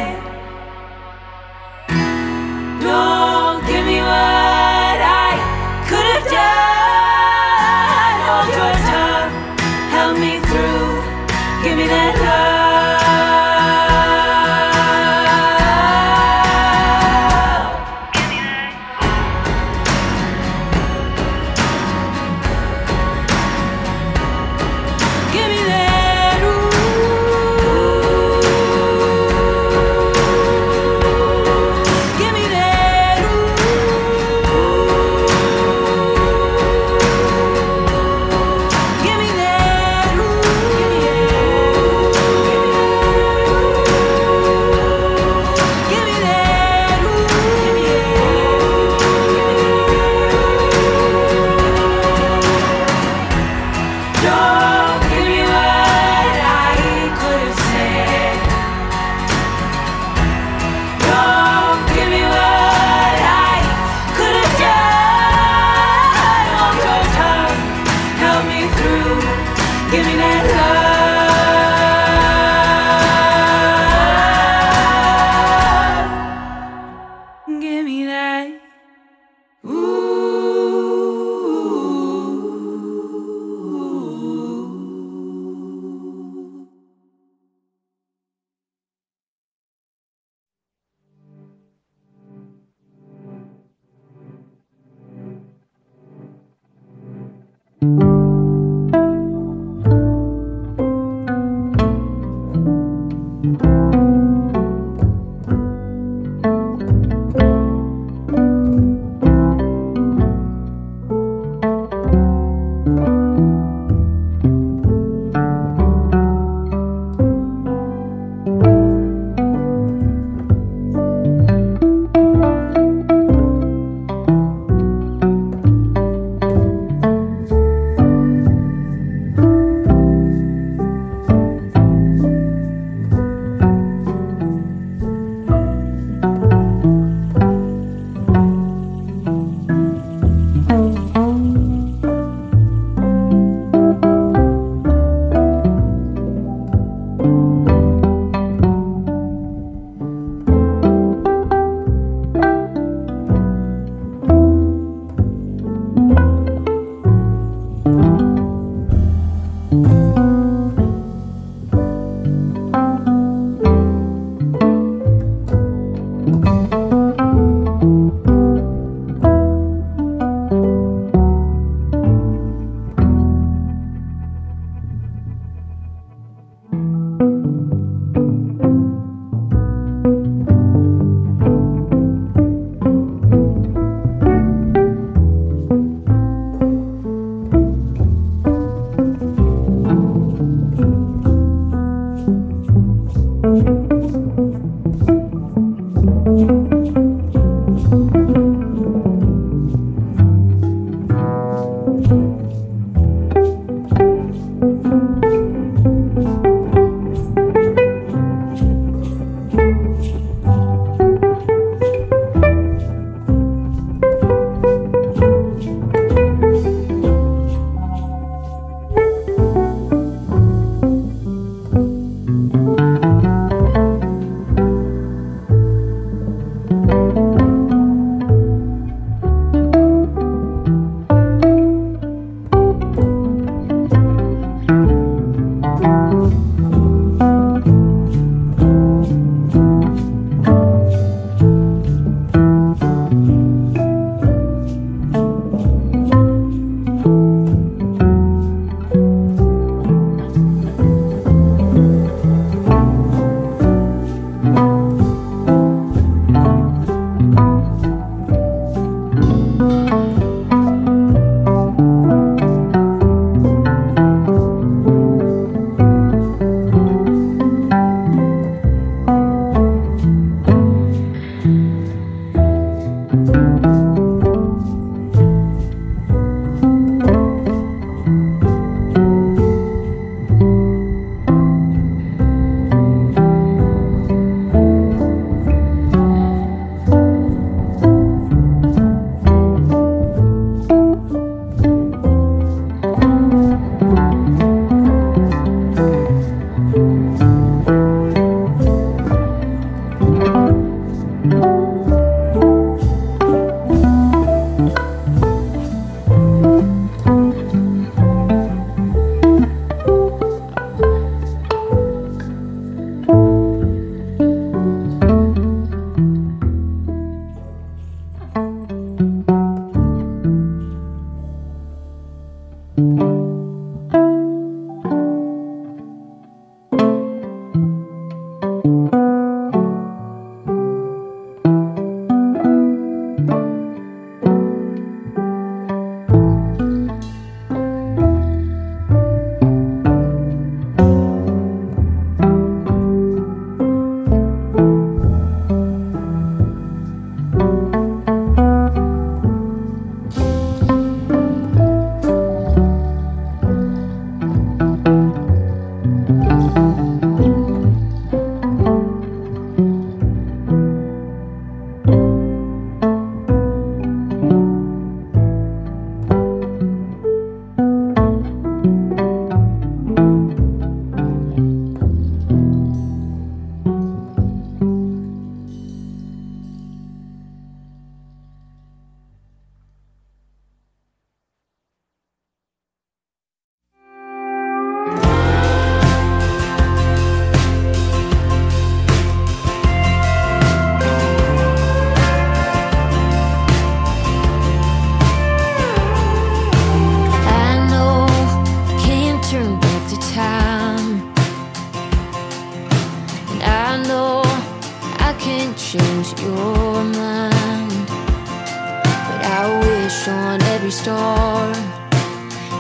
Change 405.57 406.21
your 406.21 406.85
mind. 406.85 407.87
But 407.89 409.21
I 409.41 409.59
wish 409.61 410.09
on 410.09 410.43
every 410.55 410.71
star, 410.71 411.55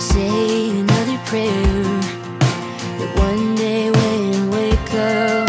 say 0.00 0.70
another 0.70 1.18
prayer. 1.26 1.82
That 2.98 3.10
one 3.18 3.54
day 3.56 3.90
when 3.90 4.34
I 4.34 4.48
wake 4.56 4.94
up, 4.94 5.48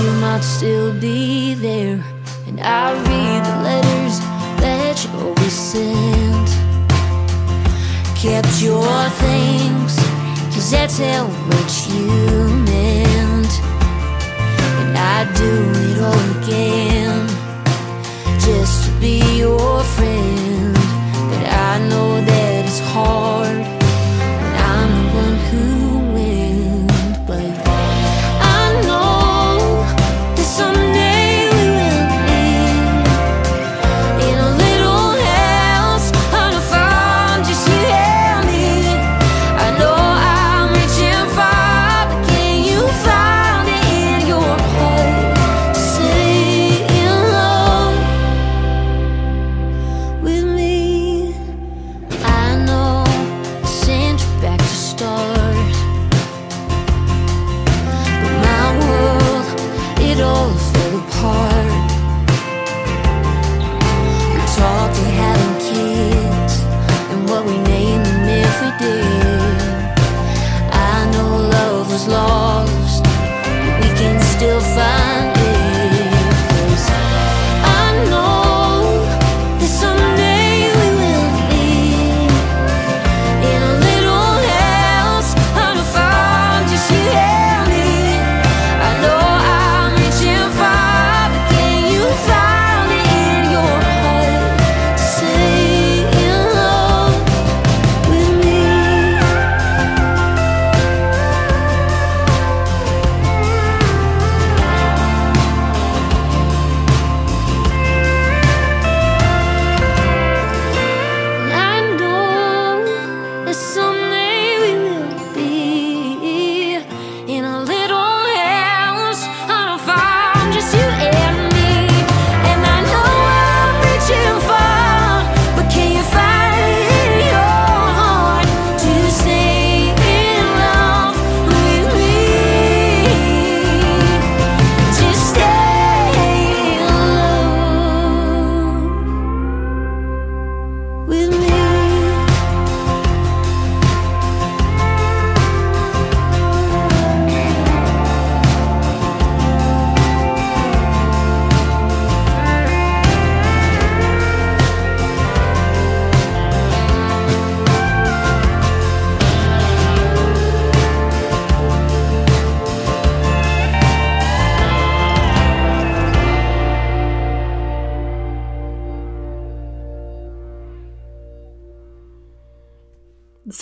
you 0.00 0.10
might 0.20 0.42
still 0.42 0.92
be 1.00 1.54
there. 1.54 2.02
And 2.46 2.60
I 2.60 2.92
read 2.92 3.44
the 3.44 3.56
letters 3.62 4.18
that 4.60 5.04
you 5.04 5.10
always 5.20 5.52
sent. 5.52 6.48
Kept 8.16 8.60
your 8.60 9.08
things, 9.22 9.94
cause 10.52 10.70
that's 10.70 10.98
how 10.98 11.26
much 11.48 11.88
you 11.88 12.48
meant. 12.64 13.05
I'd 15.18 15.32
do 15.32 15.54
it 15.88 15.98
all 16.08 16.26
again 16.42 17.26
just 18.38 18.84
to 18.84 18.90
be 19.00 19.16
your 19.38 19.82
friend. 19.96 20.74
But 21.30 21.42
I 21.70 21.88
know 21.88 22.20
that 22.20 22.66
it's 22.66 22.80
hard 22.80 23.55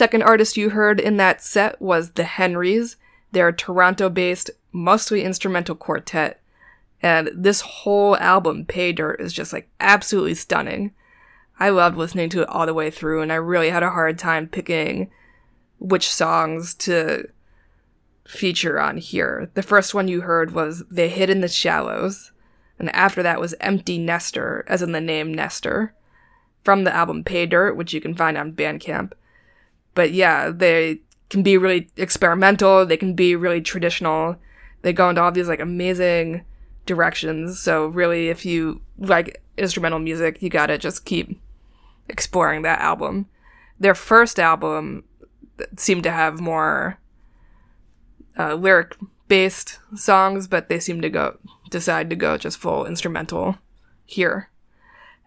second 0.05 0.23
artist 0.23 0.59
you 0.59 0.69
heard 0.69 1.01
in 1.01 1.17
that 1.17 1.43
set 1.43 1.81
was 1.81 2.11
the 2.11 2.25
Henrys. 2.25 2.97
They're 3.33 3.49
a 3.49 3.57
Toronto 3.57 4.11
based, 4.11 4.51
mostly 4.71 5.25
instrumental 5.25 5.75
quartet. 5.75 6.43
And 7.01 7.31
this 7.35 7.63
whole 7.63 8.15
album, 8.19 8.67
Pay 8.67 8.93
Dirt, 8.93 9.19
is 9.19 9.33
just 9.33 9.51
like 9.51 9.71
absolutely 9.81 10.35
stunning. 10.35 10.93
I 11.59 11.71
loved 11.71 11.97
listening 11.97 12.29
to 12.31 12.43
it 12.43 12.51
all 12.51 12.67
the 12.67 12.75
way 12.75 12.91
through, 12.91 13.23
and 13.23 13.33
I 13.33 13.37
really 13.37 13.71
had 13.71 13.83
a 13.83 13.93
hard 13.93 14.19
time 14.19 14.47
picking 14.47 15.11
which 15.79 16.07
songs 16.07 16.75
to 16.75 17.31
feature 18.29 18.79
on 18.79 18.99
here. 18.99 19.51
The 19.55 19.63
first 19.63 19.95
one 19.95 20.07
you 20.07 20.21
heard 20.21 20.53
was 20.53 20.85
They 20.91 21.09
Hid 21.09 21.31
in 21.31 21.41
the 21.41 21.49
Shallows, 21.49 22.31
and 22.79 22.95
after 22.95 23.23
that 23.23 23.41
was 23.41 23.55
Empty 23.59 23.97
Nester, 23.97 24.67
as 24.69 24.83
in 24.83 24.93
the 24.93 25.01
name 25.01 25.33
Nestor, 25.33 25.95
from 26.63 26.85
the 26.85 26.95
album 26.95 27.25
Pay 27.25 27.47
Dirt, 27.47 27.75
which 27.75 27.95
you 27.95 28.03
can 28.03 28.15
find 28.15 28.37
on 28.37 28.53
Bandcamp 28.53 29.15
but 29.95 30.13
yeah, 30.13 30.51
they 30.51 31.01
can 31.31 31.43
be 31.43 31.57
really 31.57 31.89
experimental. 31.97 32.87
They 32.87 32.97
can 32.97 33.15
be 33.15 33.35
really 33.37 33.61
traditional. 33.61 34.37
They 34.83 34.93
go 34.93 35.09
into 35.09 35.23
all 35.23 35.33
these 35.33 35.49
like 35.49 35.61
amazing 35.61 36.45
directions. 36.87 37.59
So 37.61 37.87
really, 37.87 38.29
if 38.29 38.45
you 38.45 38.83
like 38.99 39.43
instrumental 39.57 39.99
music, 39.99 40.43
you 40.43 40.51
gotta 40.51 40.79
just 40.79 41.05
keep 41.05 41.41
exploring 42.09 42.63
that 42.63 42.81
album. 42.81 43.27
Their 43.79 43.95
first 43.95 44.39
album 44.39 45.05
seemed 45.77 46.03
to 46.05 46.11
have 46.11 46.41
more 46.41 46.99
uh, 48.39 48.55
lyric 48.55 48.97
based 49.29 49.79
songs, 49.95 50.49
but 50.49 50.69
they 50.69 50.79
seem 50.79 51.01
to 51.01 51.09
go 51.09 51.39
decide 51.71 52.11
to 52.11 52.17
go 52.17 52.37
just 52.37 52.59
full 52.59 52.87
instrumental 52.87 53.57
here. 54.05 54.51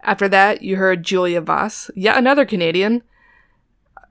After 0.04 0.30
that, 0.30 0.62
you 0.62 0.76
heard 0.78 1.04
Julia 1.04 1.42
Voss, 1.42 1.90
yet 1.96 2.18
another 2.18 2.46
Canadian. 2.46 3.04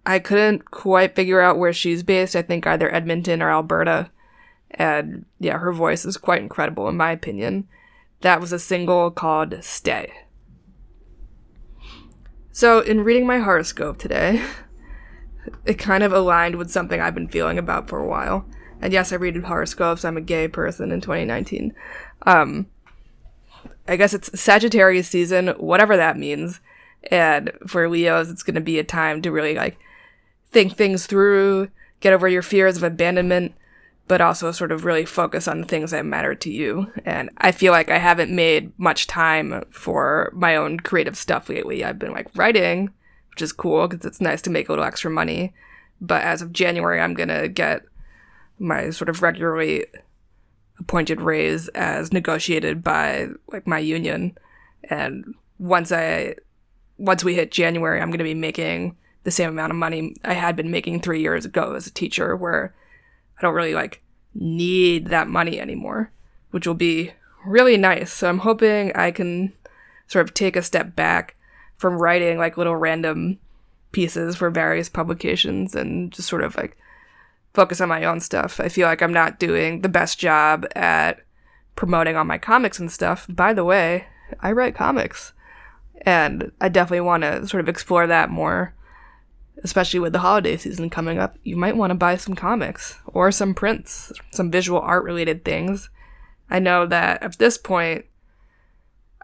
I 0.06 0.20
couldn't 0.20 0.70
quite 0.70 1.16
figure 1.16 1.40
out 1.40 1.58
where 1.58 1.72
she's 1.72 2.04
based. 2.04 2.36
I 2.36 2.42
think 2.42 2.64
either 2.66 2.94
Edmonton 2.94 3.42
or 3.42 3.50
Alberta. 3.50 4.10
And 4.70 5.26
yeah, 5.40 5.58
her 5.58 5.72
voice 5.72 6.04
is 6.04 6.16
quite 6.16 6.40
incredible 6.40 6.88
in 6.88 6.96
my 6.96 7.10
opinion. 7.10 7.66
That 8.20 8.40
was 8.40 8.52
a 8.52 8.58
single 8.58 9.10
called 9.10 9.62
Stay. 9.62 10.12
So, 12.52 12.80
in 12.80 13.04
reading 13.04 13.26
my 13.26 13.40
horoscope 13.40 13.98
today, 13.98 14.42
it 15.66 15.74
kind 15.74 16.02
of 16.02 16.12
aligned 16.12 16.56
with 16.56 16.70
something 16.70 17.00
I've 17.00 17.14
been 17.14 17.28
feeling 17.28 17.58
about 17.58 17.88
for 17.88 17.98
a 17.98 18.08
while. 18.08 18.46
And 18.80 18.92
yes, 18.92 19.12
I 19.12 19.16
read 19.16 19.36
horoscopes. 19.36 20.04
I'm 20.04 20.16
a 20.16 20.22
gay 20.22 20.48
person 20.48 20.92
in 20.92 21.00
2019. 21.00 21.74
Um, 22.24 22.66
I 23.88 23.96
guess 23.96 24.14
it's 24.14 24.40
Sagittarius 24.40 25.08
season, 25.08 25.48
whatever 25.58 25.96
that 25.96 26.18
means. 26.18 26.60
And 27.10 27.52
for 27.66 27.88
Leos, 27.88 28.30
it's 28.30 28.42
going 28.42 28.54
to 28.54 28.60
be 28.60 28.78
a 28.78 28.84
time 28.84 29.20
to 29.22 29.30
really 29.30 29.54
like 29.54 29.78
think 30.56 30.74
things 30.74 31.04
through, 31.04 31.68
get 32.00 32.14
over 32.14 32.26
your 32.26 32.40
fears 32.40 32.78
of 32.78 32.82
abandonment, 32.82 33.54
but 34.08 34.22
also 34.22 34.50
sort 34.52 34.72
of 34.72 34.86
really 34.86 35.04
focus 35.04 35.46
on 35.46 35.60
the 35.60 35.66
things 35.66 35.90
that 35.90 36.06
matter 36.06 36.34
to 36.34 36.50
you. 36.50 36.90
And 37.04 37.28
I 37.36 37.52
feel 37.52 37.72
like 37.72 37.90
I 37.90 37.98
haven't 37.98 38.34
made 38.34 38.72
much 38.78 39.06
time 39.06 39.62
for 39.70 40.32
my 40.32 40.56
own 40.56 40.80
creative 40.80 41.14
stuff 41.14 41.50
lately. 41.50 41.84
I've 41.84 41.98
been 41.98 42.14
like 42.14 42.28
writing, 42.34 42.88
which 43.28 43.42
is 43.42 43.52
cool 43.52 43.86
because 43.86 44.06
it's 44.06 44.18
nice 44.18 44.40
to 44.42 44.50
make 44.50 44.70
a 44.70 44.72
little 44.72 44.86
extra 44.86 45.10
money. 45.10 45.52
But 46.00 46.22
as 46.22 46.40
of 46.40 46.54
January, 46.54 47.02
I'm 47.02 47.12
going 47.12 47.28
to 47.28 47.48
get 47.48 47.82
my 48.58 48.88
sort 48.88 49.10
of 49.10 49.20
regularly 49.20 49.84
appointed 50.78 51.20
raise 51.20 51.68
as 51.68 52.14
negotiated 52.14 52.82
by 52.82 53.28
like 53.52 53.66
my 53.66 53.78
union. 53.78 54.38
And 54.84 55.34
once 55.58 55.92
I 55.92 56.36
once 56.96 57.22
we 57.22 57.34
hit 57.34 57.50
January, 57.50 58.00
I'm 58.00 58.08
going 58.08 58.16
to 58.20 58.24
be 58.24 58.32
making 58.32 58.96
the 59.26 59.32
same 59.32 59.50
amount 59.50 59.72
of 59.72 59.76
money 59.76 60.14
I 60.24 60.34
had 60.34 60.54
been 60.54 60.70
making 60.70 61.00
3 61.00 61.20
years 61.20 61.44
ago 61.44 61.74
as 61.74 61.88
a 61.88 61.92
teacher 61.92 62.36
where 62.36 62.72
I 63.36 63.42
don't 63.42 63.54
really 63.54 63.74
like 63.74 64.00
need 64.34 65.08
that 65.08 65.26
money 65.26 65.60
anymore, 65.60 66.12
which 66.52 66.64
will 66.64 66.74
be 66.74 67.12
really 67.44 67.76
nice. 67.76 68.12
So 68.12 68.28
I'm 68.28 68.38
hoping 68.38 68.92
I 68.94 69.10
can 69.10 69.52
sort 70.06 70.24
of 70.24 70.32
take 70.32 70.54
a 70.54 70.62
step 70.62 70.94
back 70.94 71.34
from 71.76 71.98
writing 71.98 72.38
like 72.38 72.56
little 72.56 72.76
random 72.76 73.40
pieces 73.90 74.36
for 74.36 74.48
various 74.48 74.88
publications 74.88 75.74
and 75.74 76.12
just 76.12 76.28
sort 76.28 76.44
of 76.44 76.56
like 76.56 76.76
focus 77.52 77.80
on 77.80 77.88
my 77.88 78.04
own 78.04 78.20
stuff. 78.20 78.60
I 78.60 78.68
feel 78.68 78.86
like 78.86 79.02
I'm 79.02 79.12
not 79.12 79.40
doing 79.40 79.80
the 79.80 79.88
best 79.88 80.20
job 80.20 80.66
at 80.76 81.20
promoting 81.74 82.16
all 82.16 82.24
my 82.24 82.38
comics 82.38 82.78
and 82.78 82.92
stuff. 82.92 83.26
By 83.28 83.52
the 83.52 83.64
way, 83.64 84.06
I 84.38 84.52
write 84.52 84.76
comics. 84.76 85.32
And 86.02 86.52
I 86.60 86.68
definitely 86.68 87.00
want 87.00 87.24
to 87.24 87.48
sort 87.48 87.62
of 87.62 87.68
explore 87.68 88.06
that 88.06 88.30
more, 88.30 88.72
especially 89.62 90.00
with 90.00 90.12
the 90.12 90.20
holiday 90.20 90.56
season 90.56 90.90
coming 90.90 91.18
up. 91.18 91.36
You 91.42 91.56
might 91.56 91.76
want 91.76 91.90
to 91.90 91.94
buy 91.94 92.16
some 92.16 92.34
comics 92.34 92.98
or 93.06 93.30
some 93.30 93.54
prints, 93.54 94.12
some 94.30 94.50
visual 94.50 94.80
art 94.80 95.04
related 95.04 95.44
things. 95.44 95.90
I 96.50 96.58
know 96.58 96.86
that 96.86 97.22
at 97.22 97.38
this 97.38 97.58
point, 97.58 98.04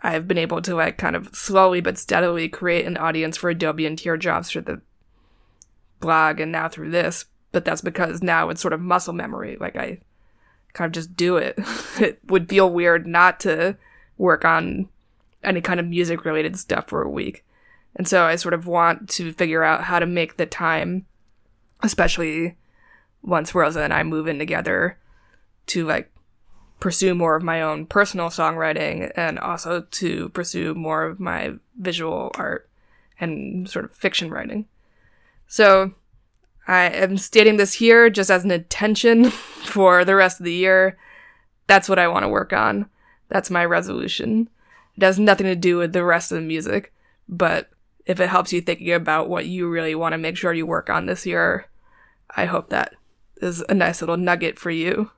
I've 0.03 0.27
been 0.27 0.39
able 0.39 0.61
to 0.63 0.75
like 0.75 0.99
kind 0.99 1.15
of 1.15 1.35
slowly 1.35 1.81
but 1.81 1.99
steadily 1.99 2.49
create 2.49 2.87
an 2.87 2.97
audience 2.97 3.37
for 3.37 3.51
Adobe 3.51 3.87
and 3.87 3.97
Teardrops 3.97 4.51
through 4.51 4.63
the 4.63 4.81
blog 6.01 6.41
and 6.41 6.51
now 6.51 6.69
through 6.69 6.91
this. 6.91 7.27
But 7.53 7.65
that's 7.65 7.83
because 7.83 8.23
now 8.23 8.49
it's 8.49 8.61
sort 8.61 8.73
of 8.73 8.81
muscle 8.81 9.13
memory. 9.13 9.57
Like 9.61 9.77
I 9.77 10.01
kind 10.73 10.87
of 10.87 10.93
just 10.93 11.15
do 11.15 11.37
it. 11.37 11.57
it 12.01 12.19
would 12.27 12.49
feel 12.49 12.71
weird 12.71 13.07
not 13.07 13.39
to 13.41 13.77
work 14.19 14.45
on 14.45 14.89
any 15.45 15.61
kind 15.61 15.79
of 15.79 15.87
music 15.87 16.25
related 16.25 16.59
stuff 16.59 16.89
for 16.89 17.03
a 17.03 17.11
week. 17.11 17.45
And 17.97 18.09
so 18.09 18.25
I 18.25 18.37
sort 18.37 18.55
of 18.55 18.67
want 18.67 19.09
to 19.11 19.33
figure 19.33 19.63
out 19.63 19.85
how 19.85 19.99
to 19.99 20.07
make 20.07 20.37
the 20.37 20.47
time, 20.47 21.07
especially 21.83 22.57
once 23.23 23.55
Rosa 23.55 23.83
and 23.83 23.93
I 23.93 24.03
move 24.03 24.27
in 24.27 24.39
together, 24.39 24.99
to 25.67 25.87
like 25.87 26.11
pursue 26.81 27.15
more 27.15 27.37
of 27.37 27.43
my 27.43 27.63
own 27.63 27.87
personal 27.87 28.29
songwriting 28.29 29.13
and 29.15 29.39
also 29.39 29.83
to 29.83 30.31
pursue 30.31 30.75
more 30.75 31.05
of 31.05 31.21
my 31.21 31.53
visual 31.79 32.33
art 32.35 32.69
and 33.21 33.69
sort 33.69 33.85
of 33.85 33.93
fiction 33.93 34.31
writing. 34.31 34.67
So 35.47 35.93
I 36.67 36.85
am 36.85 37.19
stating 37.19 37.57
this 37.57 37.75
here 37.75 38.11
just 38.11 38.31
as 38.31 38.45
an 38.45 38.51
intention 38.51 39.31
for 39.31 40.05
the 40.05 40.17
rest 40.17 40.41
of 40.41 40.45
the 40.45 40.53
year. 40.53 40.99
That's 41.67 41.89
what 41.89 41.99
I 41.99 42.09
want 42.09 42.25
to 42.25 42.29
work 42.29 42.53
on. 42.53 42.87
That's 43.29 43.51
my 43.51 43.65
resolution. 43.65 44.49
It 44.97 45.03
has 45.03 45.19
nothing 45.19 45.47
to 45.47 45.57
do 45.57 45.79
with 45.79 45.93
the 45.93 46.05
rest 46.05 46.33
of 46.33 46.37
the 46.37 46.43
music, 46.43 46.93
but 47.29 47.71
if 48.07 48.21
it 48.21 48.29
helps 48.29 48.53
you 48.53 48.61
thinking 48.61 48.93
about 48.93 49.29
what 49.29 49.47
you 49.47 49.69
really 49.69 49.95
want 49.95 50.13
to 50.13 50.19
make 50.19 50.37
sure 50.37 50.53
you 50.53 50.67
work 50.67 50.91
on 50.91 51.07
this 51.07 51.27
year, 51.27 51.67
I 52.37 52.47
hope 52.47 52.71
that 52.71 52.95
is 53.41 53.65
a 53.69 53.75
nice 53.75 54.01
little 54.01 54.17
nugget 54.17 54.59
for 54.59 54.71
you. 54.71 55.11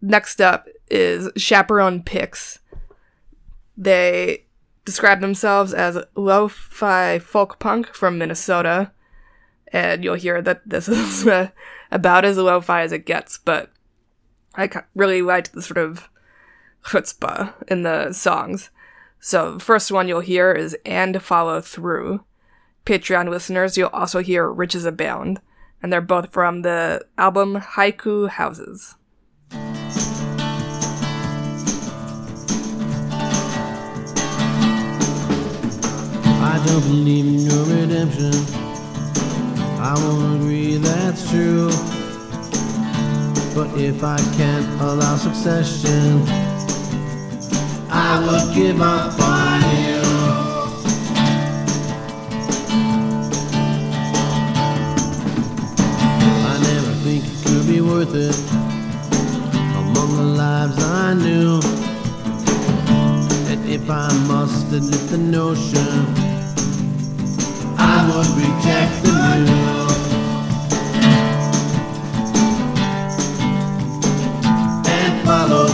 Next 0.00 0.40
up 0.40 0.66
is 0.90 1.30
Chaperone 1.36 2.02
Picks. 2.02 2.58
They 3.76 4.46
describe 4.84 5.20
themselves 5.20 5.72
as 5.72 5.98
lo-fi 6.16 7.18
folk 7.18 7.58
punk 7.58 7.94
from 7.94 8.18
Minnesota, 8.18 8.90
and 9.68 10.02
you'll 10.02 10.14
hear 10.16 10.42
that 10.42 10.62
this 10.66 10.88
is 10.88 11.26
about 11.90 12.24
as 12.24 12.36
lo-fi 12.36 12.82
as 12.82 12.92
it 12.92 13.06
gets, 13.06 13.38
but 13.38 13.70
I 14.54 14.68
really 14.94 15.22
liked 15.22 15.52
the 15.52 15.62
sort 15.62 15.78
of 15.78 16.08
chutzpah 16.84 17.54
in 17.68 17.82
the 17.82 18.12
songs. 18.12 18.70
So 19.24 19.52
the 19.52 19.60
first 19.60 19.92
one 19.92 20.08
you'll 20.08 20.18
hear 20.18 20.50
is 20.50 20.76
And 20.84 21.22
Follow 21.22 21.60
Through. 21.60 22.24
Patreon 22.84 23.30
listeners, 23.30 23.78
you'll 23.78 23.88
also 23.90 24.18
hear 24.18 24.50
Riches 24.50 24.84
Abound, 24.84 25.40
and 25.80 25.92
they're 25.92 26.00
both 26.00 26.32
from 26.32 26.62
the 26.62 27.06
album 27.16 27.54
Haiku 27.54 28.28
Houses. 28.28 28.96
I 29.52 29.80
don't 36.66 36.82
believe 36.82 37.24
in 37.24 37.38
your 37.48 37.64
redemption. 37.66 38.34
I 39.78 39.94
won't 39.98 40.42
agree 40.42 40.78
that's 40.78 41.30
true. 41.30 41.70
But 43.54 43.78
if 43.78 44.02
I 44.02 44.18
can't 44.36 44.66
allow 44.80 45.14
succession, 45.14 46.26
I 48.14 48.18
would 48.18 48.54
give 48.54 48.78
up 48.78 49.18
on 49.20 49.62
you. 49.80 50.02
I 56.44 56.58
never 56.60 56.92
think 57.04 57.24
it 57.24 57.36
could 57.46 57.66
be 57.66 57.80
worth 57.80 58.14
it. 58.14 58.36
Among 59.80 60.10
the 60.14 60.28
lives 60.42 60.76
I 60.84 61.14
knew. 61.14 61.58
And 63.50 63.66
if 63.66 63.88
I 63.88 64.12
must 64.28 64.66
admit 64.66 65.08
the 65.08 65.16
notion, 65.16 66.04
I 67.78 67.96
would 68.08 68.28
reject 68.36 68.94
the 69.04 69.12
new. 69.46 69.88
And 74.86 75.26
follow 75.26 75.71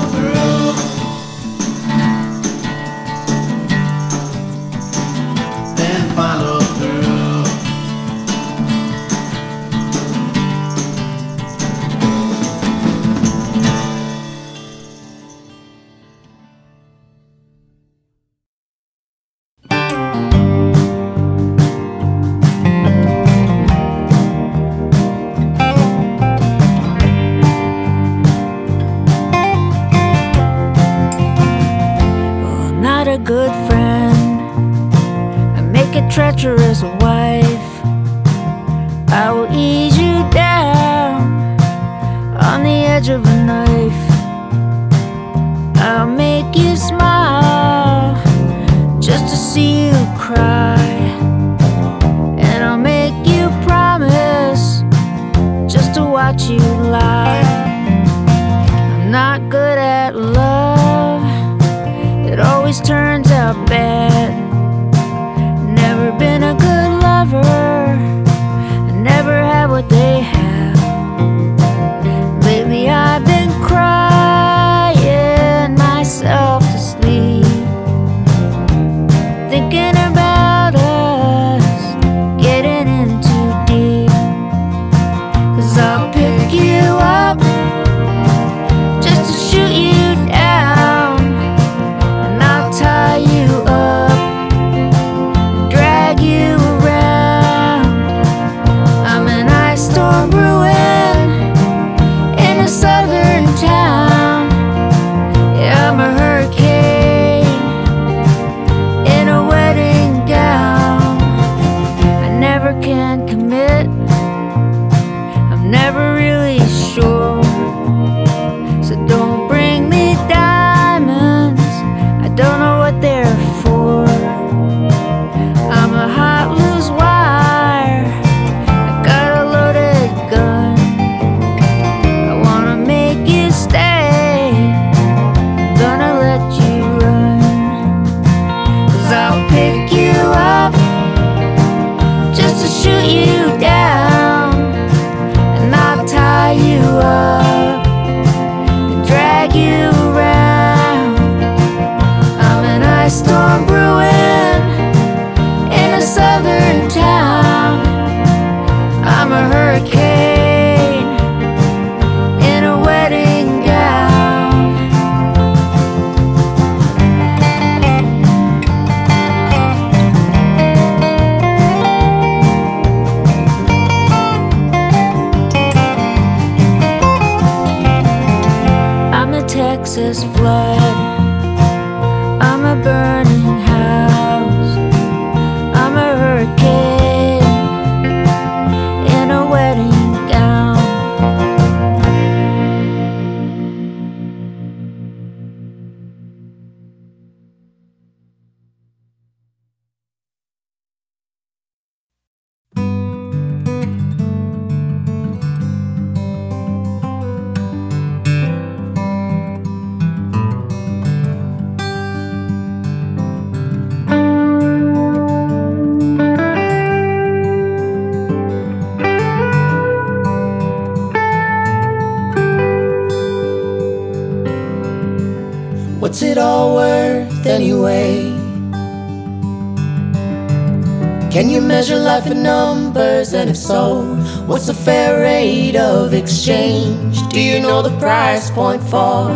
And 233.39 233.51
if 233.51 233.57
so, 233.57 234.03
what's 234.47 234.66
the 234.66 234.74
fair 234.74 235.20
rate 235.20 235.76
of 235.76 236.12
exchange? 236.12 237.24
Do 237.28 237.41
you 237.41 237.61
know 237.61 237.82
the 237.82 237.97
price 238.01 238.51
point 238.51 238.82
for 238.82 239.30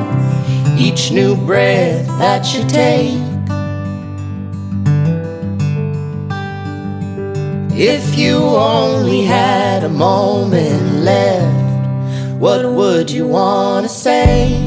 each 0.76 1.12
new 1.12 1.36
breath 1.36 2.08
that 2.18 2.52
you 2.52 2.66
take? 2.66 3.14
If 7.78 8.18
you 8.18 8.38
only 8.38 9.22
had 9.22 9.84
a 9.84 9.88
moment 9.88 11.04
left, 11.04 12.40
what 12.40 12.68
would 12.68 13.08
you 13.08 13.28
want 13.28 13.86
to 13.86 13.88
say? 13.88 14.61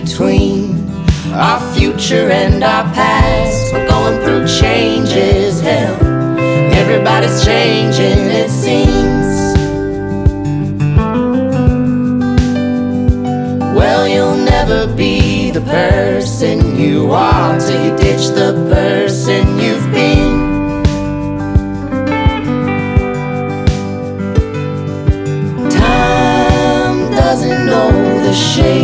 Between 0.00 0.88
our 1.32 1.60
future 1.74 2.30
and 2.30 2.62
our 2.62 2.84
past? 2.94 3.72
We're 3.72 3.88
going 3.88 4.18
through 4.22 4.46
changes, 4.46 5.60
hell. 5.60 5.96
Everybody's 6.82 7.44
changing, 7.44 8.20
it 8.42 8.50
seems. 8.50 9.28
Well, 13.78 14.06
you'll 14.06 14.42
never 14.56 14.86
be 14.94 15.50
the 15.50 15.62
person 15.62 16.78
you 16.78 17.10
are 17.10 17.58
till 17.58 17.84
you 17.84 17.96
ditch 17.96 18.28
the 18.40 18.52
person 18.74 19.58
you've 19.58 19.90
been. 19.92 20.48
Time 25.70 27.10
doesn't 27.10 27.66
know 27.66 27.90
the 28.26 28.32
shape 28.32 28.77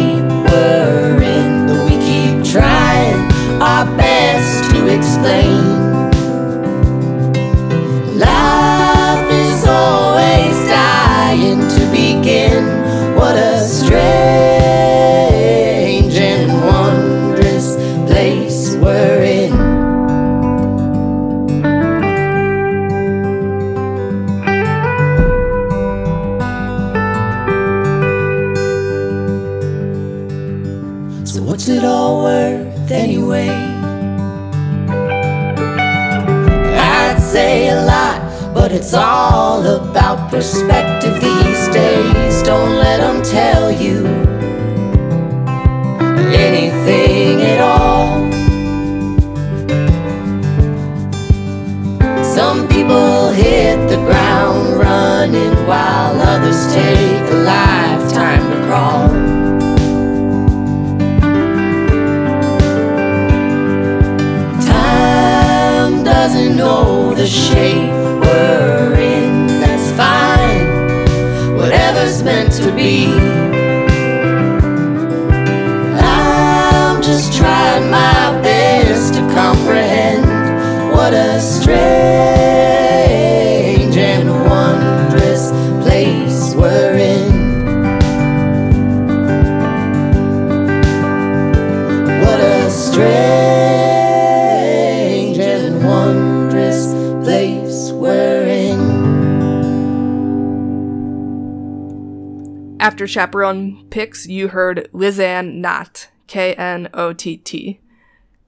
Chaperone 103.15 103.87
Picks, 103.91 104.27
you 104.27 104.49
heard 104.49 104.89
Lizanne 104.93 105.55
Knott, 105.61 106.09
K 106.27 106.53
N 106.55 106.89
O 106.93 107.13
T 107.13 107.37
T, 107.37 107.79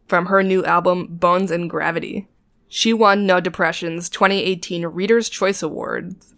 from 0.08 0.26
her 0.26 0.42
new 0.42 0.64
album 0.64 1.06
Bones 1.08 1.52
and 1.52 1.70
Gravity. 1.70 2.26
She 2.66 2.92
won 2.92 3.26
No 3.26 3.38
Depression's 3.38 4.08
2018 4.08 4.84
Reader's 4.86 5.28
Choice 5.28 5.62
Awards, 5.62 6.34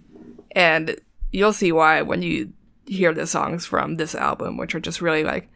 and 0.51 1.01
you'll 1.33 1.55
see 1.55 1.73
why 1.73 2.03
when 2.03 2.21
you 2.21 2.53
hear 2.85 3.15
the 3.15 3.27
songs 3.27 3.65
from 3.65 3.95
this 3.95 4.15
album, 4.15 4.59
which 4.59 4.75
are 4.75 4.81
just 4.81 5.01
really 5.01 5.25
like 5.25 5.49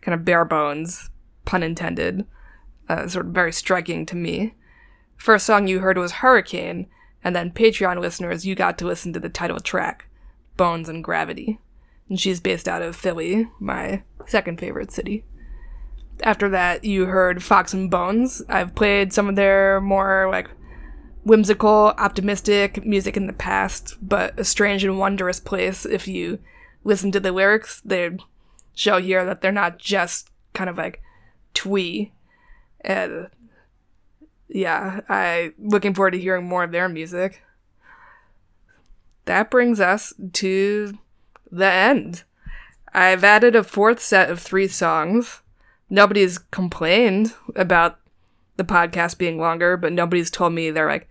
kind 0.00 0.12
of 0.12 0.24
bare 0.24 0.44
bones, 0.44 1.10
pun 1.44 1.62
intended, 1.62 2.26
uh, 2.88 3.06
sort 3.06 3.26
of 3.26 3.32
very 3.32 3.52
striking 3.52 4.04
to 4.06 4.16
me. 4.16 4.56
First 5.16 5.46
song 5.46 5.68
you 5.68 5.78
heard 5.78 5.96
was 5.96 6.10
Hurricane, 6.14 6.88
and 7.22 7.36
then 7.36 7.52
Patreon 7.52 8.00
listeners, 8.00 8.44
you 8.44 8.56
got 8.56 8.76
to 8.78 8.86
listen 8.88 9.12
to 9.12 9.20
the 9.20 9.28
title 9.28 9.60
track, 9.60 10.06
Bones 10.56 10.88
and 10.88 11.04
Gravity. 11.04 11.60
And 12.08 12.18
she's 12.18 12.40
based 12.40 12.68
out 12.68 12.82
of 12.82 12.96
Philly, 12.96 13.48
my 13.60 14.02
second 14.26 14.58
favorite 14.58 14.90
city. 14.90 15.24
After 16.22 16.48
that, 16.48 16.84
you 16.84 17.06
heard 17.06 17.42
Fox 17.42 17.72
and 17.72 17.90
Bones. 17.90 18.42
I've 18.48 18.74
played 18.74 19.12
some 19.12 19.28
of 19.28 19.36
their 19.36 19.80
more 19.80 20.28
like 20.30 20.48
whimsical, 21.24 21.94
optimistic 21.98 22.84
music 22.84 23.16
in 23.16 23.26
the 23.26 23.32
past, 23.32 23.96
but 24.00 24.38
a 24.38 24.44
strange 24.44 24.82
and 24.84 24.98
wondrous 24.98 25.38
place. 25.38 25.84
If 25.84 26.08
you 26.08 26.38
listen 26.84 27.12
to 27.12 27.20
the 27.20 27.32
lyrics, 27.32 27.80
they 27.82 28.16
show 28.74 29.00
here 29.00 29.24
that 29.24 29.42
they're 29.42 29.52
not 29.52 29.78
just 29.78 30.30
kind 30.54 30.70
of 30.70 30.76
like 30.76 31.02
twee. 31.54 32.12
And 32.80 33.28
yeah, 34.48 35.00
I 35.08 35.52
looking 35.58 35.94
forward 35.94 36.12
to 36.12 36.20
hearing 36.20 36.46
more 36.46 36.64
of 36.64 36.72
their 36.72 36.88
music. 36.88 37.42
That 39.26 39.50
brings 39.50 39.78
us 39.78 40.14
to 40.32 40.98
the 41.50 41.70
end. 41.70 42.24
I've 42.92 43.24
added 43.24 43.54
a 43.54 43.62
fourth 43.62 44.00
set 44.00 44.30
of 44.30 44.40
three 44.40 44.68
songs. 44.68 45.42
Nobody's 45.90 46.38
complained 46.38 47.34
about 47.54 47.98
the 48.56 48.64
podcast 48.64 49.18
being 49.18 49.38
longer, 49.38 49.76
but 49.76 49.92
nobody's 49.92 50.30
told 50.30 50.52
me 50.52 50.70
they're 50.70 50.88
like 50.88 51.08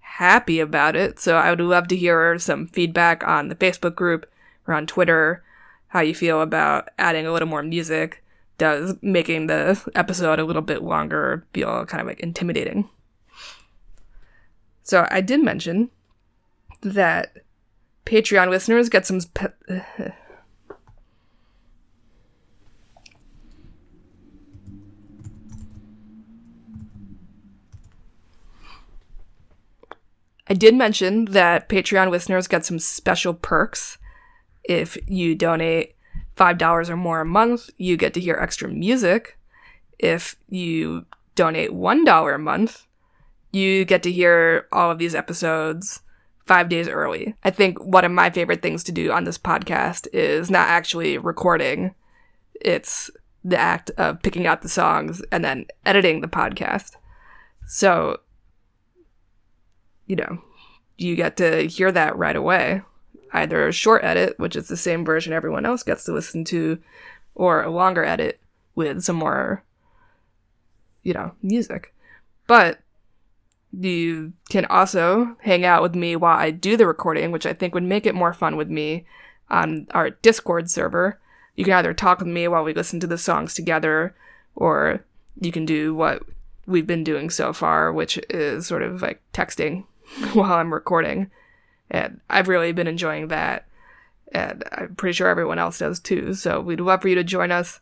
happy 0.00 0.60
about 0.60 0.96
it. 0.96 1.18
So 1.18 1.36
I 1.36 1.50
would 1.50 1.60
love 1.60 1.88
to 1.88 1.96
hear 1.96 2.38
some 2.38 2.68
feedback 2.68 3.26
on 3.26 3.48
the 3.48 3.54
Facebook 3.54 3.94
group 3.94 4.26
or 4.66 4.74
on 4.74 4.86
Twitter 4.86 5.42
how 5.88 6.00
you 6.00 6.14
feel 6.14 6.40
about 6.40 6.88
adding 6.98 7.26
a 7.26 7.32
little 7.32 7.48
more 7.48 7.62
music 7.62 8.22
does 8.58 8.96
making 9.02 9.46
the 9.46 9.80
episode 9.94 10.38
a 10.38 10.44
little 10.44 10.62
bit 10.62 10.82
longer 10.82 11.46
feel 11.52 11.84
kind 11.86 12.00
of 12.00 12.06
like 12.06 12.20
intimidating. 12.20 12.88
So 14.82 15.06
I 15.10 15.20
did 15.20 15.42
mention 15.42 15.90
that 16.82 17.38
Patreon 18.06 18.48
listeners 18.48 18.88
get 18.88 19.04
some. 19.04 19.20
I 30.48 30.54
did 30.54 30.76
mention 30.76 31.24
that 31.26 31.68
Patreon 31.68 32.10
listeners 32.10 32.46
get 32.46 32.64
some 32.64 32.78
special 32.78 33.34
perks. 33.34 33.98
If 34.62 34.96
you 35.08 35.34
donate 35.34 35.96
$5 36.36 36.88
or 36.88 36.96
more 36.96 37.20
a 37.20 37.24
month, 37.24 37.68
you 37.78 37.96
get 37.96 38.14
to 38.14 38.20
hear 38.20 38.36
extra 38.36 38.68
music. 38.68 39.38
If 39.98 40.36
you 40.48 41.06
donate 41.34 41.70
$1 41.70 42.34
a 42.34 42.38
month, 42.38 42.86
you 43.52 43.84
get 43.84 44.04
to 44.04 44.12
hear 44.12 44.68
all 44.70 44.92
of 44.92 44.98
these 44.98 45.16
episodes 45.16 46.02
five 46.46 46.68
days 46.68 46.88
early. 46.88 47.34
I 47.44 47.50
think 47.50 47.82
one 47.84 48.04
of 48.04 48.12
my 48.12 48.30
favorite 48.30 48.62
things 48.62 48.84
to 48.84 48.92
do 48.92 49.10
on 49.10 49.24
this 49.24 49.38
podcast 49.38 50.06
is 50.12 50.50
not 50.50 50.68
actually 50.68 51.18
recording, 51.18 51.94
it's 52.60 53.10
the 53.44 53.58
act 53.58 53.90
of 53.96 54.22
picking 54.22 54.46
out 54.46 54.62
the 54.62 54.68
songs 54.68 55.22
and 55.30 55.44
then 55.44 55.66
editing 55.84 56.20
the 56.20 56.28
podcast. 56.28 56.96
So, 57.66 58.20
you 60.06 60.16
know, 60.16 60.42
you 60.96 61.14
get 61.16 61.36
to 61.36 61.66
hear 61.66 61.92
that 61.92 62.16
right 62.16 62.36
away. 62.36 62.82
Either 63.32 63.66
a 63.66 63.72
short 63.72 64.02
edit, 64.02 64.38
which 64.38 64.56
is 64.56 64.68
the 64.68 64.76
same 64.76 65.04
version 65.04 65.32
everyone 65.32 65.66
else 65.66 65.82
gets 65.82 66.04
to 66.04 66.12
listen 66.12 66.44
to, 66.44 66.78
or 67.34 67.62
a 67.62 67.70
longer 67.70 68.04
edit 68.04 68.40
with 68.74 69.02
some 69.02 69.16
more, 69.16 69.62
you 71.02 71.12
know, 71.12 71.32
music. 71.42 71.92
But 72.46 72.80
you 73.72 74.32
can 74.48 74.64
also 74.66 75.36
hang 75.40 75.64
out 75.64 75.82
with 75.82 75.94
me 75.94 76.16
while 76.16 76.38
I 76.38 76.50
do 76.50 76.76
the 76.76 76.86
recording, 76.86 77.30
which 77.30 77.46
I 77.46 77.52
think 77.52 77.74
would 77.74 77.82
make 77.82 78.06
it 78.06 78.14
more 78.14 78.32
fun 78.32 78.56
with 78.56 78.68
me 78.68 79.04
on 79.50 79.86
our 79.90 80.10
Discord 80.10 80.70
server. 80.70 81.20
You 81.54 81.64
can 81.64 81.74
either 81.74 81.94
talk 81.94 82.18
with 82.18 82.28
me 82.28 82.48
while 82.48 82.64
we 82.64 82.74
listen 82.74 83.00
to 83.00 83.06
the 83.06 83.18
songs 83.18 83.54
together, 83.54 84.14
or 84.54 85.04
you 85.40 85.52
can 85.52 85.66
do 85.66 85.94
what 85.94 86.22
we've 86.66 86.86
been 86.86 87.04
doing 87.04 87.30
so 87.30 87.52
far, 87.52 87.92
which 87.92 88.18
is 88.30 88.66
sort 88.66 88.82
of 88.82 89.02
like 89.02 89.22
texting 89.32 89.84
while 90.32 90.54
I'm 90.54 90.72
recording. 90.72 91.30
And 91.90 92.20
I've 92.28 92.48
really 92.48 92.72
been 92.72 92.88
enjoying 92.88 93.28
that. 93.28 93.66
And 94.32 94.64
I'm 94.72 94.94
pretty 94.96 95.14
sure 95.14 95.28
everyone 95.28 95.58
else 95.58 95.78
does 95.78 96.00
too. 96.00 96.34
So 96.34 96.60
we'd 96.60 96.80
love 96.80 97.02
for 97.02 97.08
you 97.08 97.14
to 97.14 97.24
join 97.24 97.52
us. 97.52 97.80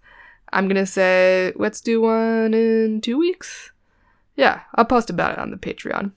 I'm 0.52 0.68
going 0.68 0.76
to 0.76 0.86
say, 0.86 1.52
let's 1.56 1.80
do 1.80 2.02
one 2.02 2.52
in 2.54 3.00
two 3.00 3.18
weeks. 3.18 3.72
Yeah, 4.36 4.62
I'll 4.74 4.84
post 4.84 5.10
about 5.10 5.32
it 5.32 5.38
on 5.38 5.50
the 5.50 5.56
Patreon. 5.56 6.12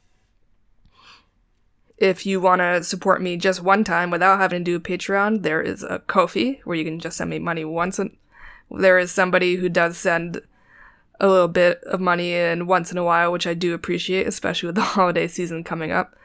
If 1.98 2.26
you 2.26 2.40
want 2.40 2.62
to 2.62 2.84
support 2.84 3.22
me 3.22 3.38
just 3.38 3.64
one 3.64 3.84
time 3.84 4.12
without 4.12 4.40
having 4.40 4.64
to 4.64 4.72
do 4.72 4.76
a 4.76 4.80
Patreon, 4.80 5.42
there 5.42 5.62
is 5.62 5.84
a 5.84 6.00
Ko-fi 6.00 6.62
where 6.64 6.78
you 6.78 6.84
can 6.84 7.00
just 7.00 7.18
send 7.18 7.30
me 7.30 7.40
money 7.40 7.66
once. 7.66 7.98
And 7.98 8.16
there 8.70 9.00
is 9.00 9.12
somebody 9.12 9.56
who 9.56 9.70
does 9.70 9.98
send 9.98 10.42
a 11.20 11.28
little 11.28 11.48
bit 11.48 11.84
of 11.84 12.00
money 12.00 12.34
in 12.34 12.68
once 12.68 12.92
in 12.92 12.98
a 12.98 13.04
while, 13.04 13.32
which 13.32 13.48
I 13.48 13.56
do 13.56 13.74
appreciate, 13.74 14.28
especially 14.28 14.68
with 14.68 14.76
the 14.76 14.82
holiday 14.94 15.28
season 15.28 15.64
coming 15.64 15.92
up. 15.92 16.16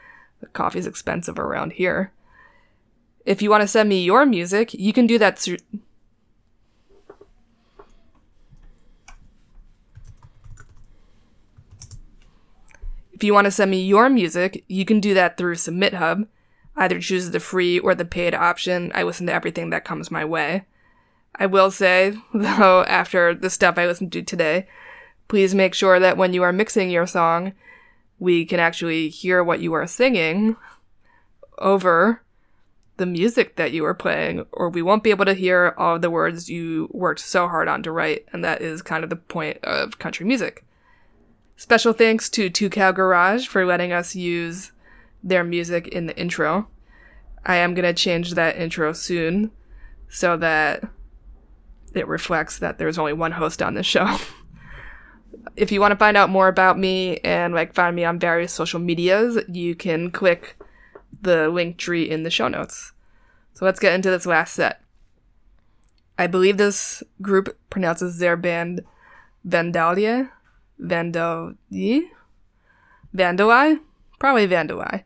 The 0.41 0.47
coffee's 0.47 0.87
expensive 0.87 1.39
around 1.39 1.73
here. 1.73 2.11
If 3.25 3.41
you 3.41 3.49
want 3.49 3.61
to 3.61 3.67
send 3.67 3.89
me 3.89 4.03
your 4.03 4.25
music, 4.25 4.73
you 4.73 4.93
can 4.93 5.07
do 5.07 5.17
that 5.17 5.39
through. 5.39 5.57
If 13.23 13.27
you 13.27 13.33
want 13.33 13.45
to 13.45 13.51
send 13.51 13.71
me 13.71 13.81
your 13.81 14.09
music, 14.09 14.65
you 14.67 14.83
can 14.83 14.99
do 14.99 15.13
that 15.13 15.37
through 15.37 15.55
Submit 15.55 15.93
Hub. 15.93 16.27
Either 16.75 16.99
choose 16.99 17.31
the 17.31 17.39
free 17.39 17.79
or 17.79 17.95
the 17.95 18.03
paid 18.03 18.35
option. 18.35 18.91
I 18.93 19.03
listen 19.03 19.27
to 19.27 19.33
everything 19.33 19.69
that 19.69 19.85
comes 19.85 20.11
my 20.11 20.25
way. 20.25 20.65
I 21.33 21.45
will 21.45 21.71
say, 21.71 22.17
though, 22.33 22.83
after 22.83 23.33
the 23.33 23.49
stuff 23.49 23.77
I 23.77 23.85
listened 23.85 24.11
to 24.11 24.23
today, 24.23 24.67
please 25.29 25.55
make 25.55 25.73
sure 25.73 26.01
that 26.01 26.17
when 26.17 26.33
you 26.33 26.43
are 26.43 26.51
mixing 26.51 26.89
your 26.89 27.07
song, 27.07 27.53
we 28.19 28.43
can 28.43 28.59
actually 28.59 29.07
hear 29.07 29.41
what 29.41 29.61
you 29.61 29.71
are 29.71 29.87
singing 29.87 30.57
over 31.59 32.23
the 32.97 33.05
music 33.05 33.55
that 33.55 33.71
you 33.71 33.85
are 33.85 33.93
playing, 33.93 34.45
or 34.51 34.67
we 34.67 34.81
won't 34.81 35.01
be 35.01 35.11
able 35.11 35.23
to 35.23 35.33
hear 35.33 35.73
all 35.77 35.97
the 35.97 36.11
words 36.11 36.49
you 36.49 36.89
worked 36.91 37.21
so 37.21 37.47
hard 37.47 37.69
on 37.69 37.83
to 37.83 37.91
write, 37.93 38.25
and 38.33 38.43
that 38.43 38.61
is 38.61 38.81
kind 38.81 39.01
of 39.01 39.09
the 39.09 39.15
point 39.15 39.63
of 39.63 39.97
country 39.97 40.25
music. 40.25 40.65
Special 41.55 41.93
thanks 41.93 42.29
to 42.29 42.49
Two 42.49 42.69
Cow 42.69 42.91
Garage 42.91 43.47
for 43.47 43.65
letting 43.65 43.91
us 43.91 44.15
use 44.15 44.71
their 45.23 45.43
music 45.43 45.87
in 45.87 46.07
the 46.07 46.17
intro. 46.17 46.67
I 47.45 47.57
am 47.57 47.73
going 47.73 47.85
to 47.85 47.93
change 47.93 48.33
that 48.33 48.57
intro 48.57 48.93
soon 48.93 49.51
so 50.09 50.37
that 50.37 50.83
it 51.93 52.07
reflects 52.07 52.59
that 52.59 52.77
there's 52.77 52.97
only 52.97 53.13
one 53.13 53.33
host 53.33 53.61
on 53.61 53.73
this 53.73 53.85
show. 53.85 54.17
if 55.55 55.71
you 55.71 55.79
want 55.79 55.91
to 55.91 55.97
find 55.97 56.17
out 56.17 56.29
more 56.29 56.47
about 56.47 56.79
me 56.79 57.17
and 57.17 57.53
like 57.53 57.73
find 57.73 57.95
me 57.95 58.03
on 58.03 58.19
various 58.19 58.53
social 58.53 58.79
medias, 58.79 59.39
you 59.47 59.75
can 59.75 60.11
click 60.11 60.57
the 61.21 61.49
link 61.49 61.77
tree 61.77 62.09
in 62.09 62.23
the 62.23 62.29
show 62.29 62.47
notes. 62.47 62.91
So 63.53 63.65
let's 63.65 63.79
get 63.79 63.93
into 63.93 64.09
this 64.09 64.25
last 64.25 64.53
set. 64.53 64.81
I 66.17 66.27
believe 66.27 66.57
this 66.57 67.03
group 67.21 67.57
pronounces 67.69 68.19
their 68.19 68.37
band 68.37 68.83
Vandalia. 69.47 70.31
Vandali? 70.83 72.09
Vandali? 73.15 73.79
Probably 74.19 74.47
Vandali. 74.47 75.03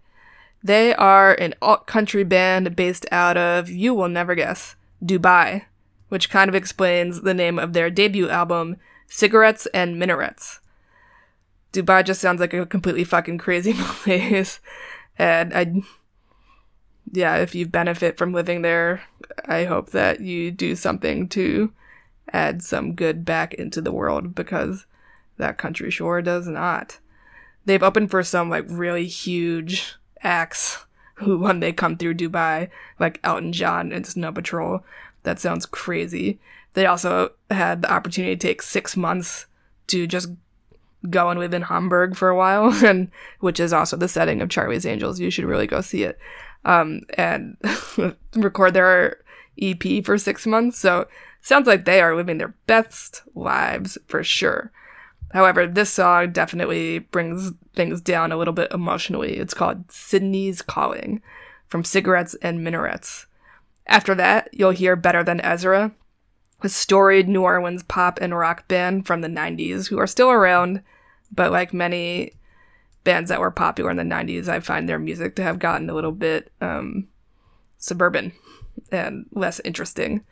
They 0.63 0.93
are 0.95 1.33
an 1.33 1.53
alt 1.61 1.87
country 1.87 2.23
band 2.23 2.75
based 2.75 3.05
out 3.11 3.37
of, 3.37 3.69
you 3.69 3.93
will 3.93 4.09
never 4.09 4.35
guess, 4.35 4.75
Dubai, 5.03 5.65
which 6.09 6.29
kind 6.29 6.49
of 6.49 6.55
explains 6.55 7.21
the 7.21 7.33
name 7.33 7.59
of 7.59 7.73
their 7.73 7.89
debut 7.89 8.29
album, 8.29 8.77
Cigarettes 9.07 9.67
and 9.73 10.01
Minarets. 10.01 10.59
Dubai 11.73 12.03
just 12.03 12.21
sounds 12.21 12.39
like 12.39 12.53
a 12.53 12.65
completely 12.65 13.03
fucking 13.03 13.37
crazy 13.37 13.73
place. 13.77 14.59
And 15.17 15.53
I, 15.53 15.81
yeah, 17.11 17.37
if 17.37 17.53
you 17.53 17.67
benefit 17.67 18.17
from 18.17 18.33
living 18.33 18.61
there, 18.61 19.03
I 19.45 19.65
hope 19.65 19.91
that 19.91 20.21
you 20.21 20.51
do 20.51 20.75
something 20.75 21.29
to 21.29 21.71
add 22.33 22.61
some 22.61 22.93
good 22.93 23.23
back 23.23 23.53
into 23.53 23.81
the 23.81 23.91
world 23.91 24.35
because 24.35 24.85
that 25.37 25.57
country 25.57 25.89
sure 25.91 26.21
does 26.21 26.47
not. 26.47 26.99
They've 27.65 27.83
opened 27.83 28.11
for 28.11 28.23
some 28.23 28.49
like 28.49 28.65
really 28.67 29.07
huge 29.07 29.95
acts 30.23 30.85
who 31.15 31.37
when 31.37 31.59
they 31.59 31.73
come 31.73 31.97
through 31.97 32.15
Dubai, 32.15 32.69
like 32.99 33.19
Elton 33.23 33.51
John 33.53 33.91
and 33.91 34.05
Snow 34.05 34.31
Patrol. 34.31 34.83
That 35.23 35.39
sounds 35.39 35.65
crazy. 35.65 36.39
They 36.73 36.85
also 36.85 37.31
had 37.49 37.81
the 37.81 37.91
opportunity 37.91 38.35
to 38.35 38.47
take 38.47 38.61
six 38.61 38.95
months 38.95 39.47
to 39.87 40.05
just 40.05 40.29
go 41.09 41.29
and 41.29 41.39
live 41.39 41.53
in 41.53 41.63
Hamburg 41.63 42.15
for 42.15 42.29
a 42.29 42.35
while, 42.35 42.71
and 42.85 43.11
which 43.39 43.59
is 43.59 43.73
also 43.73 43.97
the 43.97 44.07
setting 44.07 44.41
of 44.41 44.49
Charlie's 44.49 44.85
Angels. 44.85 45.19
You 45.19 45.29
should 45.29 45.45
really 45.45 45.67
go 45.67 45.81
see 45.81 46.03
it. 46.03 46.19
Um, 46.65 47.01
and 47.15 47.57
record 48.35 48.73
their 48.73 49.19
EP 49.61 50.03
for 50.05 50.17
six 50.17 50.45
months. 50.45 50.77
So 50.77 51.07
sounds 51.41 51.67
like 51.67 51.85
they 51.85 52.01
are 52.01 52.15
living 52.15 52.37
their 52.37 52.55
best 52.65 53.23
lives 53.35 53.97
for 54.07 54.23
sure. 54.23 54.71
However, 55.33 55.67
this 55.67 55.89
song 55.89 56.31
definitely 56.31 56.99
brings 56.99 57.51
things 57.75 58.01
down 58.01 58.31
a 58.31 58.37
little 58.37 58.53
bit 58.53 58.71
emotionally. 58.71 59.37
It's 59.37 59.53
called 59.53 59.91
Sydney's 59.91 60.61
Calling 60.61 61.21
from 61.67 61.83
Cigarettes 61.83 62.35
and 62.41 62.63
Minarets. 62.63 63.25
After 63.87 64.15
that, 64.15 64.49
you'll 64.51 64.71
hear 64.71 64.95
Better 64.95 65.23
Than 65.23 65.41
Ezra, 65.41 65.91
a 66.61 66.69
storied 66.69 67.27
New 67.27 67.43
Orleans 67.43 67.83
pop 67.83 68.19
and 68.21 68.37
rock 68.37 68.67
band 68.67 69.05
from 69.05 69.21
the 69.21 69.27
90s 69.27 69.87
who 69.87 69.99
are 69.99 70.07
still 70.07 70.29
around, 70.29 70.81
but 71.31 71.51
like 71.51 71.73
many 71.73 72.33
bands 73.03 73.29
that 73.29 73.39
were 73.39 73.51
popular 73.51 73.91
in 73.91 73.97
the 73.97 74.03
90s, 74.03 74.47
I 74.47 74.59
find 74.59 74.87
their 74.87 74.99
music 74.99 75.35
to 75.35 75.43
have 75.43 75.59
gotten 75.59 75.89
a 75.89 75.93
little 75.93 76.11
bit 76.11 76.51
um, 76.59 77.07
suburban 77.77 78.33
and 78.91 79.25
less 79.31 79.61
interesting. 79.63 80.25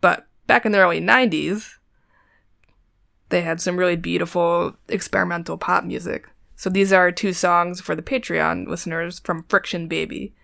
But 0.00 0.26
back 0.46 0.66
in 0.66 0.72
the 0.72 0.78
early 0.78 1.00
90s, 1.00 1.77
they 3.28 3.42
had 3.42 3.60
some 3.60 3.76
really 3.76 3.96
beautiful 3.96 4.76
experimental 4.88 5.58
pop 5.58 5.84
music. 5.84 6.28
So 6.56 6.70
these 6.70 6.92
are 6.92 7.12
two 7.12 7.32
songs 7.32 7.80
for 7.80 7.94
the 7.94 8.02
Patreon 8.02 8.66
listeners 8.66 9.20
from 9.20 9.44
Friction 9.48 9.86
Baby. 9.86 10.34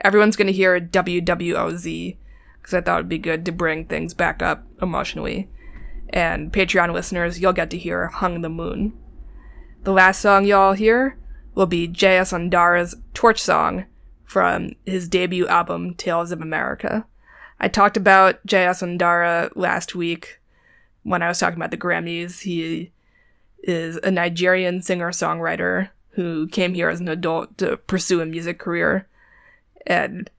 Everyone's 0.00 0.36
going 0.36 0.46
to 0.46 0.52
hear 0.52 0.80
WWOZ 0.80 2.16
because 2.60 2.74
I 2.74 2.80
thought 2.80 2.98
it'd 2.98 3.08
be 3.08 3.18
good 3.18 3.44
to 3.44 3.52
bring 3.52 3.84
things 3.84 4.14
back 4.14 4.42
up 4.42 4.66
emotionally. 4.82 5.48
And 6.08 6.52
Patreon 6.52 6.92
listeners, 6.92 7.40
you'll 7.40 7.52
get 7.52 7.70
to 7.70 7.78
hear 7.78 8.08
Hung 8.08 8.40
the 8.40 8.48
Moon. 8.48 8.92
The 9.84 9.92
last 9.92 10.20
song 10.20 10.44
y'all 10.44 10.72
hear 10.72 11.16
will 11.54 11.66
be 11.66 11.86
J.S. 11.86 12.32
Ondara's 12.32 12.96
Torch 13.14 13.40
Song 13.40 13.84
from 14.24 14.72
his 14.84 15.08
debut 15.08 15.46
album, 15.46 15.94
Tales 15.94 16.32
of 16.32 16.40
America. 16.40 17.06
I 17.60 17.68
talked 17.68 17.96
about 17.96 18.44
J.S. 18.44 18.82
Ondara 18.82 19.50
last 19.54 19.94
week 19.94 20.39
when 21.10 21.22
I 21.22 21.28
was 21.28 21.38
talking 21.38 21.58
about 21.58 21.72
the 21.72 21.76
Grammys. 21.76 22.42
He 22.42 22.92
is 23.62 23.96
a 23.98 24.10
Nigerian 24.10 24.80
singer 24.80 25.10
songwriter 25.10 25.90
who 26.10 26.46
came 26.48 26.74
here 26.74 26.88
as 26.88 27.00
an 27.00 27.08
adult 27.08 27.58
to 27.58 27.76
pursue 27.76 28.20
a 28.20 28.26
music 28.26 28.58
career. 28.58 29.08
And 29.86 30.30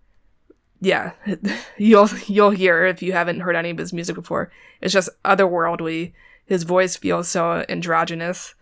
yeah, 0.80 1.12
you'll 1.78 2.10
you'll 2.26 2.52
hear 2.52 2.86
if 2.86 3.02
you 3.02 3.12
haven't 3.12 3.42
heard 3.42 3.56
any 3.56 3.70
of 3.70 3.78
his 3.78 3.94
music 3.94 4.16
before. 4.16 4.52
It's 4.80 4.94
just 4.94 5.10
otherworldly. 5.26 6.14
His 6.46 6.64
voice 6.64 6.96
feels 6.96 7.28
so 7.28 7.66
androgynous 7.70 8.56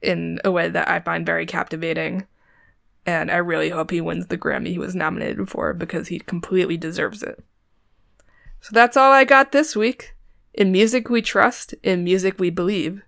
in 0.00 0.40
a 0.44 0.50
way 0.50 0.68
that 0.68 0.88
I 0.88 1.00
find 1.00 1.26
very 1.26 1.46
captivating. 1.46 2.26
And 3.06 3.30
I 3.30 3.36
really 3.36 3.70
hope 3.70 3.90
he 3.90 4.00
wins 4.00 4.26
the 4.26 4.36
Grammy 4.36 4.68
he 4.68 4.78
was 4.78 4.94
nominated 4.94 5.48
for 5.48 5.72
because 5.72 6.08
he 6.08 6.18
completely 6.18 6.76
deserves 6.76 7.22
it. 7.22 7.42
So 8.60 8.70
that's 8.72 8.96
all 8.96 9.12
I 9.12 9.24
got 9.24 9.52
this 9.52 9.76
week. 9.76 10.14
In 10.58 10.72
music 10.72 11.08
we 11.08 11.22
trust, 11.22 11.72
in 11.84 12.02
music 12.02 12.40
we 12.40 12.50
believe. 12.50 13.02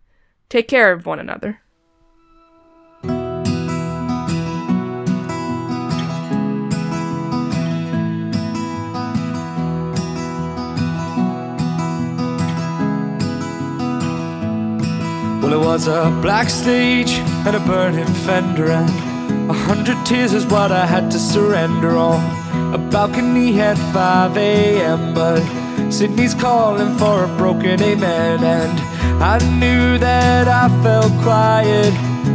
Take 0.49 0.69
care 0.69 0.93
of 0.93 1.05
one 1.05 1.19
another. 1.19 1.63
Well, 15.43 15.53
it 15.53 15.59
was 15.59 15.89
a 15.89 16.17
black 16.23 16.49
stage 16.49 17.11
and 17.45 17.57
a 17.57 17.61
burning 17.67 18.07
fender, 18.25 18.71
and 18.71 19.51
a 19.51 19.55
hundred 19.55 19.97
tears 20.07 20.33
is 20.33 20.47
what 20.47 20.71
I 20.71 20.87
had 20.87 21.11
to 21.11 21.19
surrender 21.19 21.97
on. 21.97 22.21
A 22.73 22.79
balcony 22.79 23.61
at 23.61 23.77
5 23.93 24.37
a.m., 24.37 25.15
but 25.15 25.43
Sydney's 25.91 26.35
calling 26.35 26.97
for 26.97 27.25
a 27.25 27.29
broken 27.37 27.83
amen, 27.83 28.45
and 28.45 28.81
I 29.23 29.39
knew 29.59 29.99
that 29.99 30.47
I 30.47 30.69
felt 30.83 31.13
quiet 31.23 31.93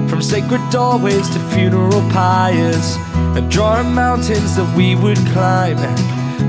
from 0.09 0.21
sacred 0.21 0.61
doorways 0.69 1.29
to 1.29 1.39
funeral 1.49 2.01
pyres 2.11 2.97
and 3.35 3.49
drawing 3.49 3.93
mountains 3.93 4.57
that 4.57 4.75
we 4.75 4.95
would 4.95 5.17
climb. 5.33 5.77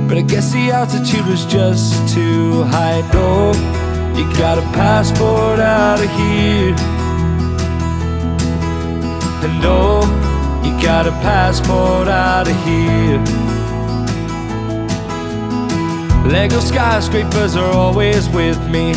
But 0.09 0.19
I 0.19 0.23
guess 0.23 0.53
the 0.53 0.71
altitude 0.73 1.27
was 1.27 1.47
just 1.47 2.13
too 2.13 2.65
high. 2.65 3.01
No, 3.13 3.53
you 4.19 4.25
got 4.37 4.59
a 4.59 4.67
passport 4.75 5.61
out 5.61 6.01
of 6.01 6.11
here. 6.11 6.75
And 9.45 9.63
no, 9.63 10.01
you 10.65 10.73
got 10.83 11.07
a 11.07 11.13
passport 11.23 12.09
out 12.09 12.49
of 12.49 12.65
here. 12.65 13.46
Lego 16.29 16.59
skyscrapers 16.59 17.55
are 17.55 17.73
always 17.73 18.29
with 18.31 18.61
me. 18.69 18.93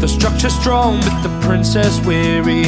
The 0.00 0.08
structure 0.08 0.48
strong, 0.48 1.00
but 1.00 1.22
the 1.22 1.46
princess 1.46 2.00
weary. 2.00 2.64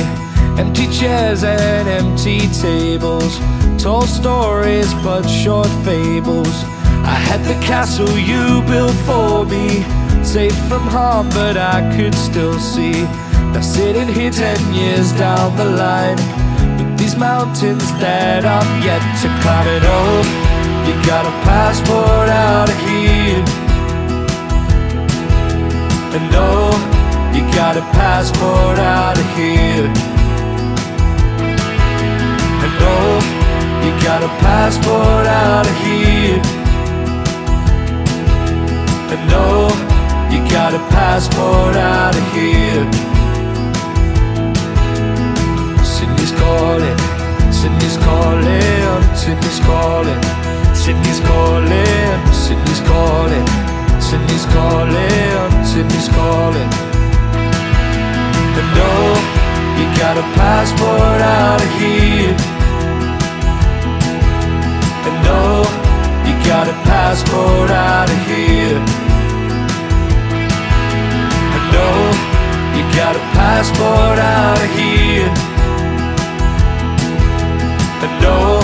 Empty 0.58 0.88
chairs 0.92 1.42
and 1.42 1.88
empty 1.88 2.40
tables. 2.48 3.38
Tall 3.82 4.02
stories, 4.02 4.92
but 5.02 5.26
short 5.26 5.68
fables. 5.84 6.64
I 7.02 7.16
had 7.28 7.42
the 7.44 7.54
castle 7.64 8.18
you 8.18 8.62
built 8.68 8.94
for 9.06 9.46
me. 9.46 9.82
Safe 10.22 10.56
from 10.68 10.82
harm, 10.82 11.30
but 11.30 11.56
I 11.56 11.80
could 11.96 12.14
still 12.14 12.58
see. 12.58 13.04
Now 13.52 13.62
sitting 13.62 14.08
here 14.08 14.30
ten 14.30 14.60
years 14.74 15.12
down 15.12 15.56
the 15.56 15.64
line. 15.64 16.18
With 16.76 16.98
these 16.98 17.16
mountains 17.16 17.90
that 18.00 18.44
I'm 18.44 18.82
yet 18.82 19.00
to 19.22 19.28
climb. 19.40 19.66
And 19.66 19.84
oh, 19.86 20.84
you 20.86 20.94
got 21.06 21.24
a 21.24 21.34
passport 21.42 22.28
out 22.28 22.68
of 22.68 22.78
here. 22.88 23.63
And 26.14 26.30
oh, 26.32 26.70
you 27.34 27.42
got 27.56 27.76
a 27.76 27.80
passport 27.90 28.78
out 28.78 29.18
of 29.18 29.26
here. 29.34 29.90
And 32.62 32.76
oh, 32.86 33.18
you 33.82 33.90
got 34.00 34.22
a 34.22 34.28
passport 34.38 35.26
out 35.26 35.66
of 35.66 35.76
here. 35.82 36.38
And 39.10 39.28
oh, 39.32 39.74
you 40.30 40.38
got 40.50 40.72
a 40.74 40.78
passport 40.94 41.74
out 41.74 42.14
of 42.14 42.24
here. 42.32 42.86
Sydney's 45.82 46.30
calling, 46.38 46.98
Sydney's 47.52 47.96
calling, 47.96 49.16
Sydney's 49.16 49.58
calling, 49.66 50.22
Sydney's 50.76 51.20
calling, 51.26 52.32
Sydney's 52.32 52.80
calling, 52.86 53.63
Sydney's 54.14 54.46
calling, 54.54 55.64
Sydney's 55.64 56.08
calling. 56.10 56.70
And 58.58 58.68
no, 58.78 58.92
you 59.74 59.86
got 59.98 60.16
a 60.16 60.22
passport 60.38 61.20
out 61.20 61.60
of 61.60 61.70
here. 61.80 62.36
And 65.06 65.16
no, 65.26 65.66
you 66.26 66.34
got 66.46 66.68
a 66.68 66.76
passport 66.86 67.70
out 67.70 68.08
of 68.08 68.18
here. 68.30 68.78
And 71.56 71.66
no, 71.74 71.88
you 72.76 72.84
got 72.94 73.16
a 73.16 73.24
passport 73.34 74.18
out 74.20 74.60
of 74.62 74.70
here. 74.78 75.28
And 78.04 78.14
no, 78.22 78.62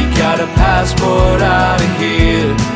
you 0.00 0.08
got 0.16 0.40
a 0.40 0.46
passport 0.56 1.42
out 1.42 1.78
of 1.78 2.00
here. 2.00 2.67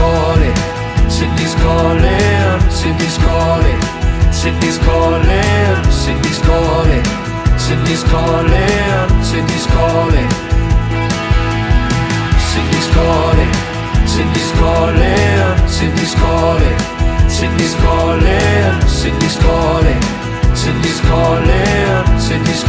Sydney's 0.00 1.54
calling, 1.56 2.60
Sydney's 2.70 3.18
calling, 3.18 3.80
Sydney's 4.32 4.78
calling, 4.78 4.78
Sydney's 4.78 4.78
calling, 4.78 5.82
Sydney's 5.90 6.38
calling, 6.40 7.04
Sydney's 7.58 8.04
calling, 8.04 8.60
Sydney's 9.22 9.66
calling. 9.66 10.30
Sydney's 12.50 12.88
calling, 12.94 13.52
Sydney's 14.08 14.52
calling, 14.56 15.68
Sydney's 15.68 16.14
calling, 16.14 16.78
Sydney's 17.28 17.74
calling, 17.76 18.80
Sydney's 18.88 19.36
calling, 19.38 20.00
Sydney's 20.56 21.00
calling, 21.00 22.18
Sydney's 22.18 22.64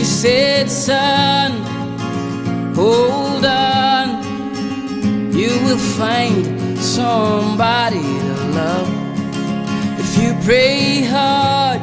She 0.00 0.06
said, 0.06 0.70
son, 0.70 1.52
hold 2.74 3.44
on. 3.44 4.24
You 5.30 5.50
will 5.66 5.76
find 5.76 6.78
somebody 6.78 8.00
to 8.00 8.34
love. 8.56 8.88
If 10.00 10.10
you 10.22 10.32
pray 10.42 11.02
hard 11.02 11.82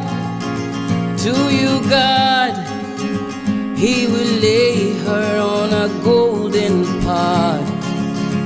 to 1.20 1.34
your 1.62 1.80
God, 1.88 2.58
He 3.78 4.08
will 4.08 4.34
lay 4.42 4.98
her 5.06 5.40
on 5.40 5.70
a 5.86 5.88
golden 6.04 6.86
pot. 7.04 7.62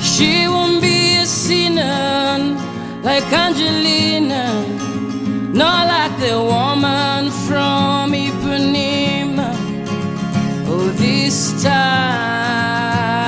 She 0.02 0.50
won't 0.50 0.82
be 0.82 1.16
a 1.16 1.26
sinner 1.26 2.40
like 3.04 3.24
Angelina, 3.32 4.68
not 5.54 5.88
like 5.88 6.20
the 6.20 6.38
woman 6.44 7.32
from 7.48 7.91
time. 11.62 13.22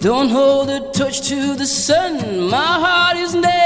Don't 0.00 0.28
hold 0.28 0.70
a 0.70 0.80
torch 0.92 1.20
to 1.28 1.54
the 1.54 1.66
sun. 1.66 2.48
My 2.50 2.56
heart 2.56 3.16
is 3.16 3.34
never 3.34 3.57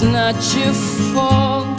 it's 0.00 0.06
not 0.06 0.36
your 0.54 0.72
fault 1.12 1.78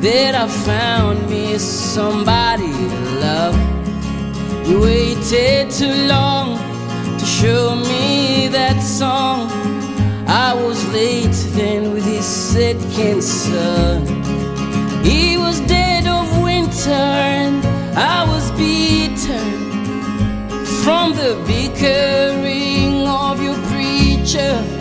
that 0.00 0.36
I 0.36 0.46
found 0.46 1.28
me 1.28 1.58
somebody 1.58 2.70
to 2.70 3.10
love. 3.18 4.68
You 4.68 4.80
waited 4.80 5.72
too 5.72 6.06
long 6.06 6.56
to 7.18 7.26
show 7.26 7.74
me 7.74 8.46
that 8.52 8.80
song. 8.80 9.50
I 10.28 10.54
was 10.54 10.78
late 10.92 11.34
then 11.56 11.92
with 11.92 12.04
his 12.04 12.24
second 12.24 13.24
son. 13.24 14.06
He 15.02 15.36
was 15.36 15.58
dead 15.62 16.06
of 16.06 16.40
winter 16.40 16.90
and 16.90 17.66
I 17.98 18.24
was 18.24 18.52
bitter 18.52 19.42
from 20.84 21.14
the 21.14 21.42
bickering 21.44 23.04
of 23.08 23.42
your 23.42 23.58
preacher. 23.66 24.79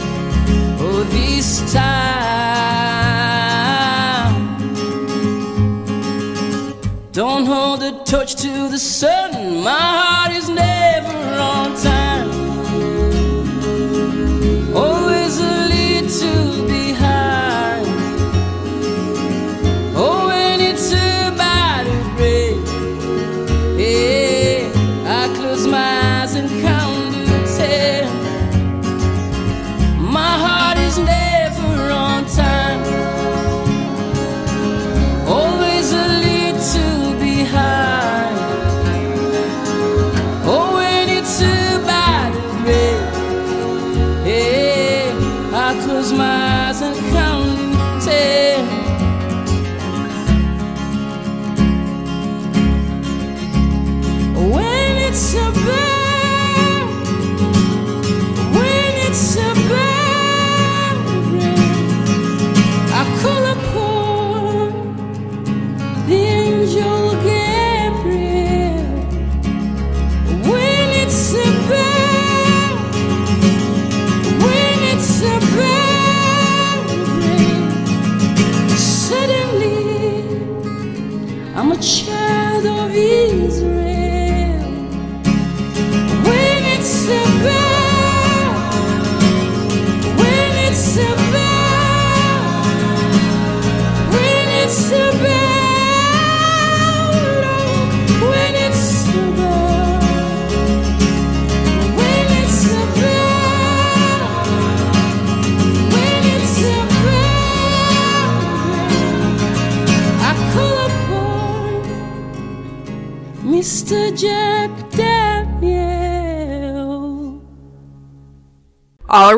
Oh, 0.82 1.04
this 1.04 1.74
time. 1.74 1.90
Don't 7.12 7.46
hold 7.46 7.84
a 7.84 7.92
torch 8.06 8.36
to 8.36 8.70
the 8.70 8.80
sun. 8.80 9.62
My 9.64 9.72
heart 9.72 10.32
is 10.32 10.48
never 10.48 10.79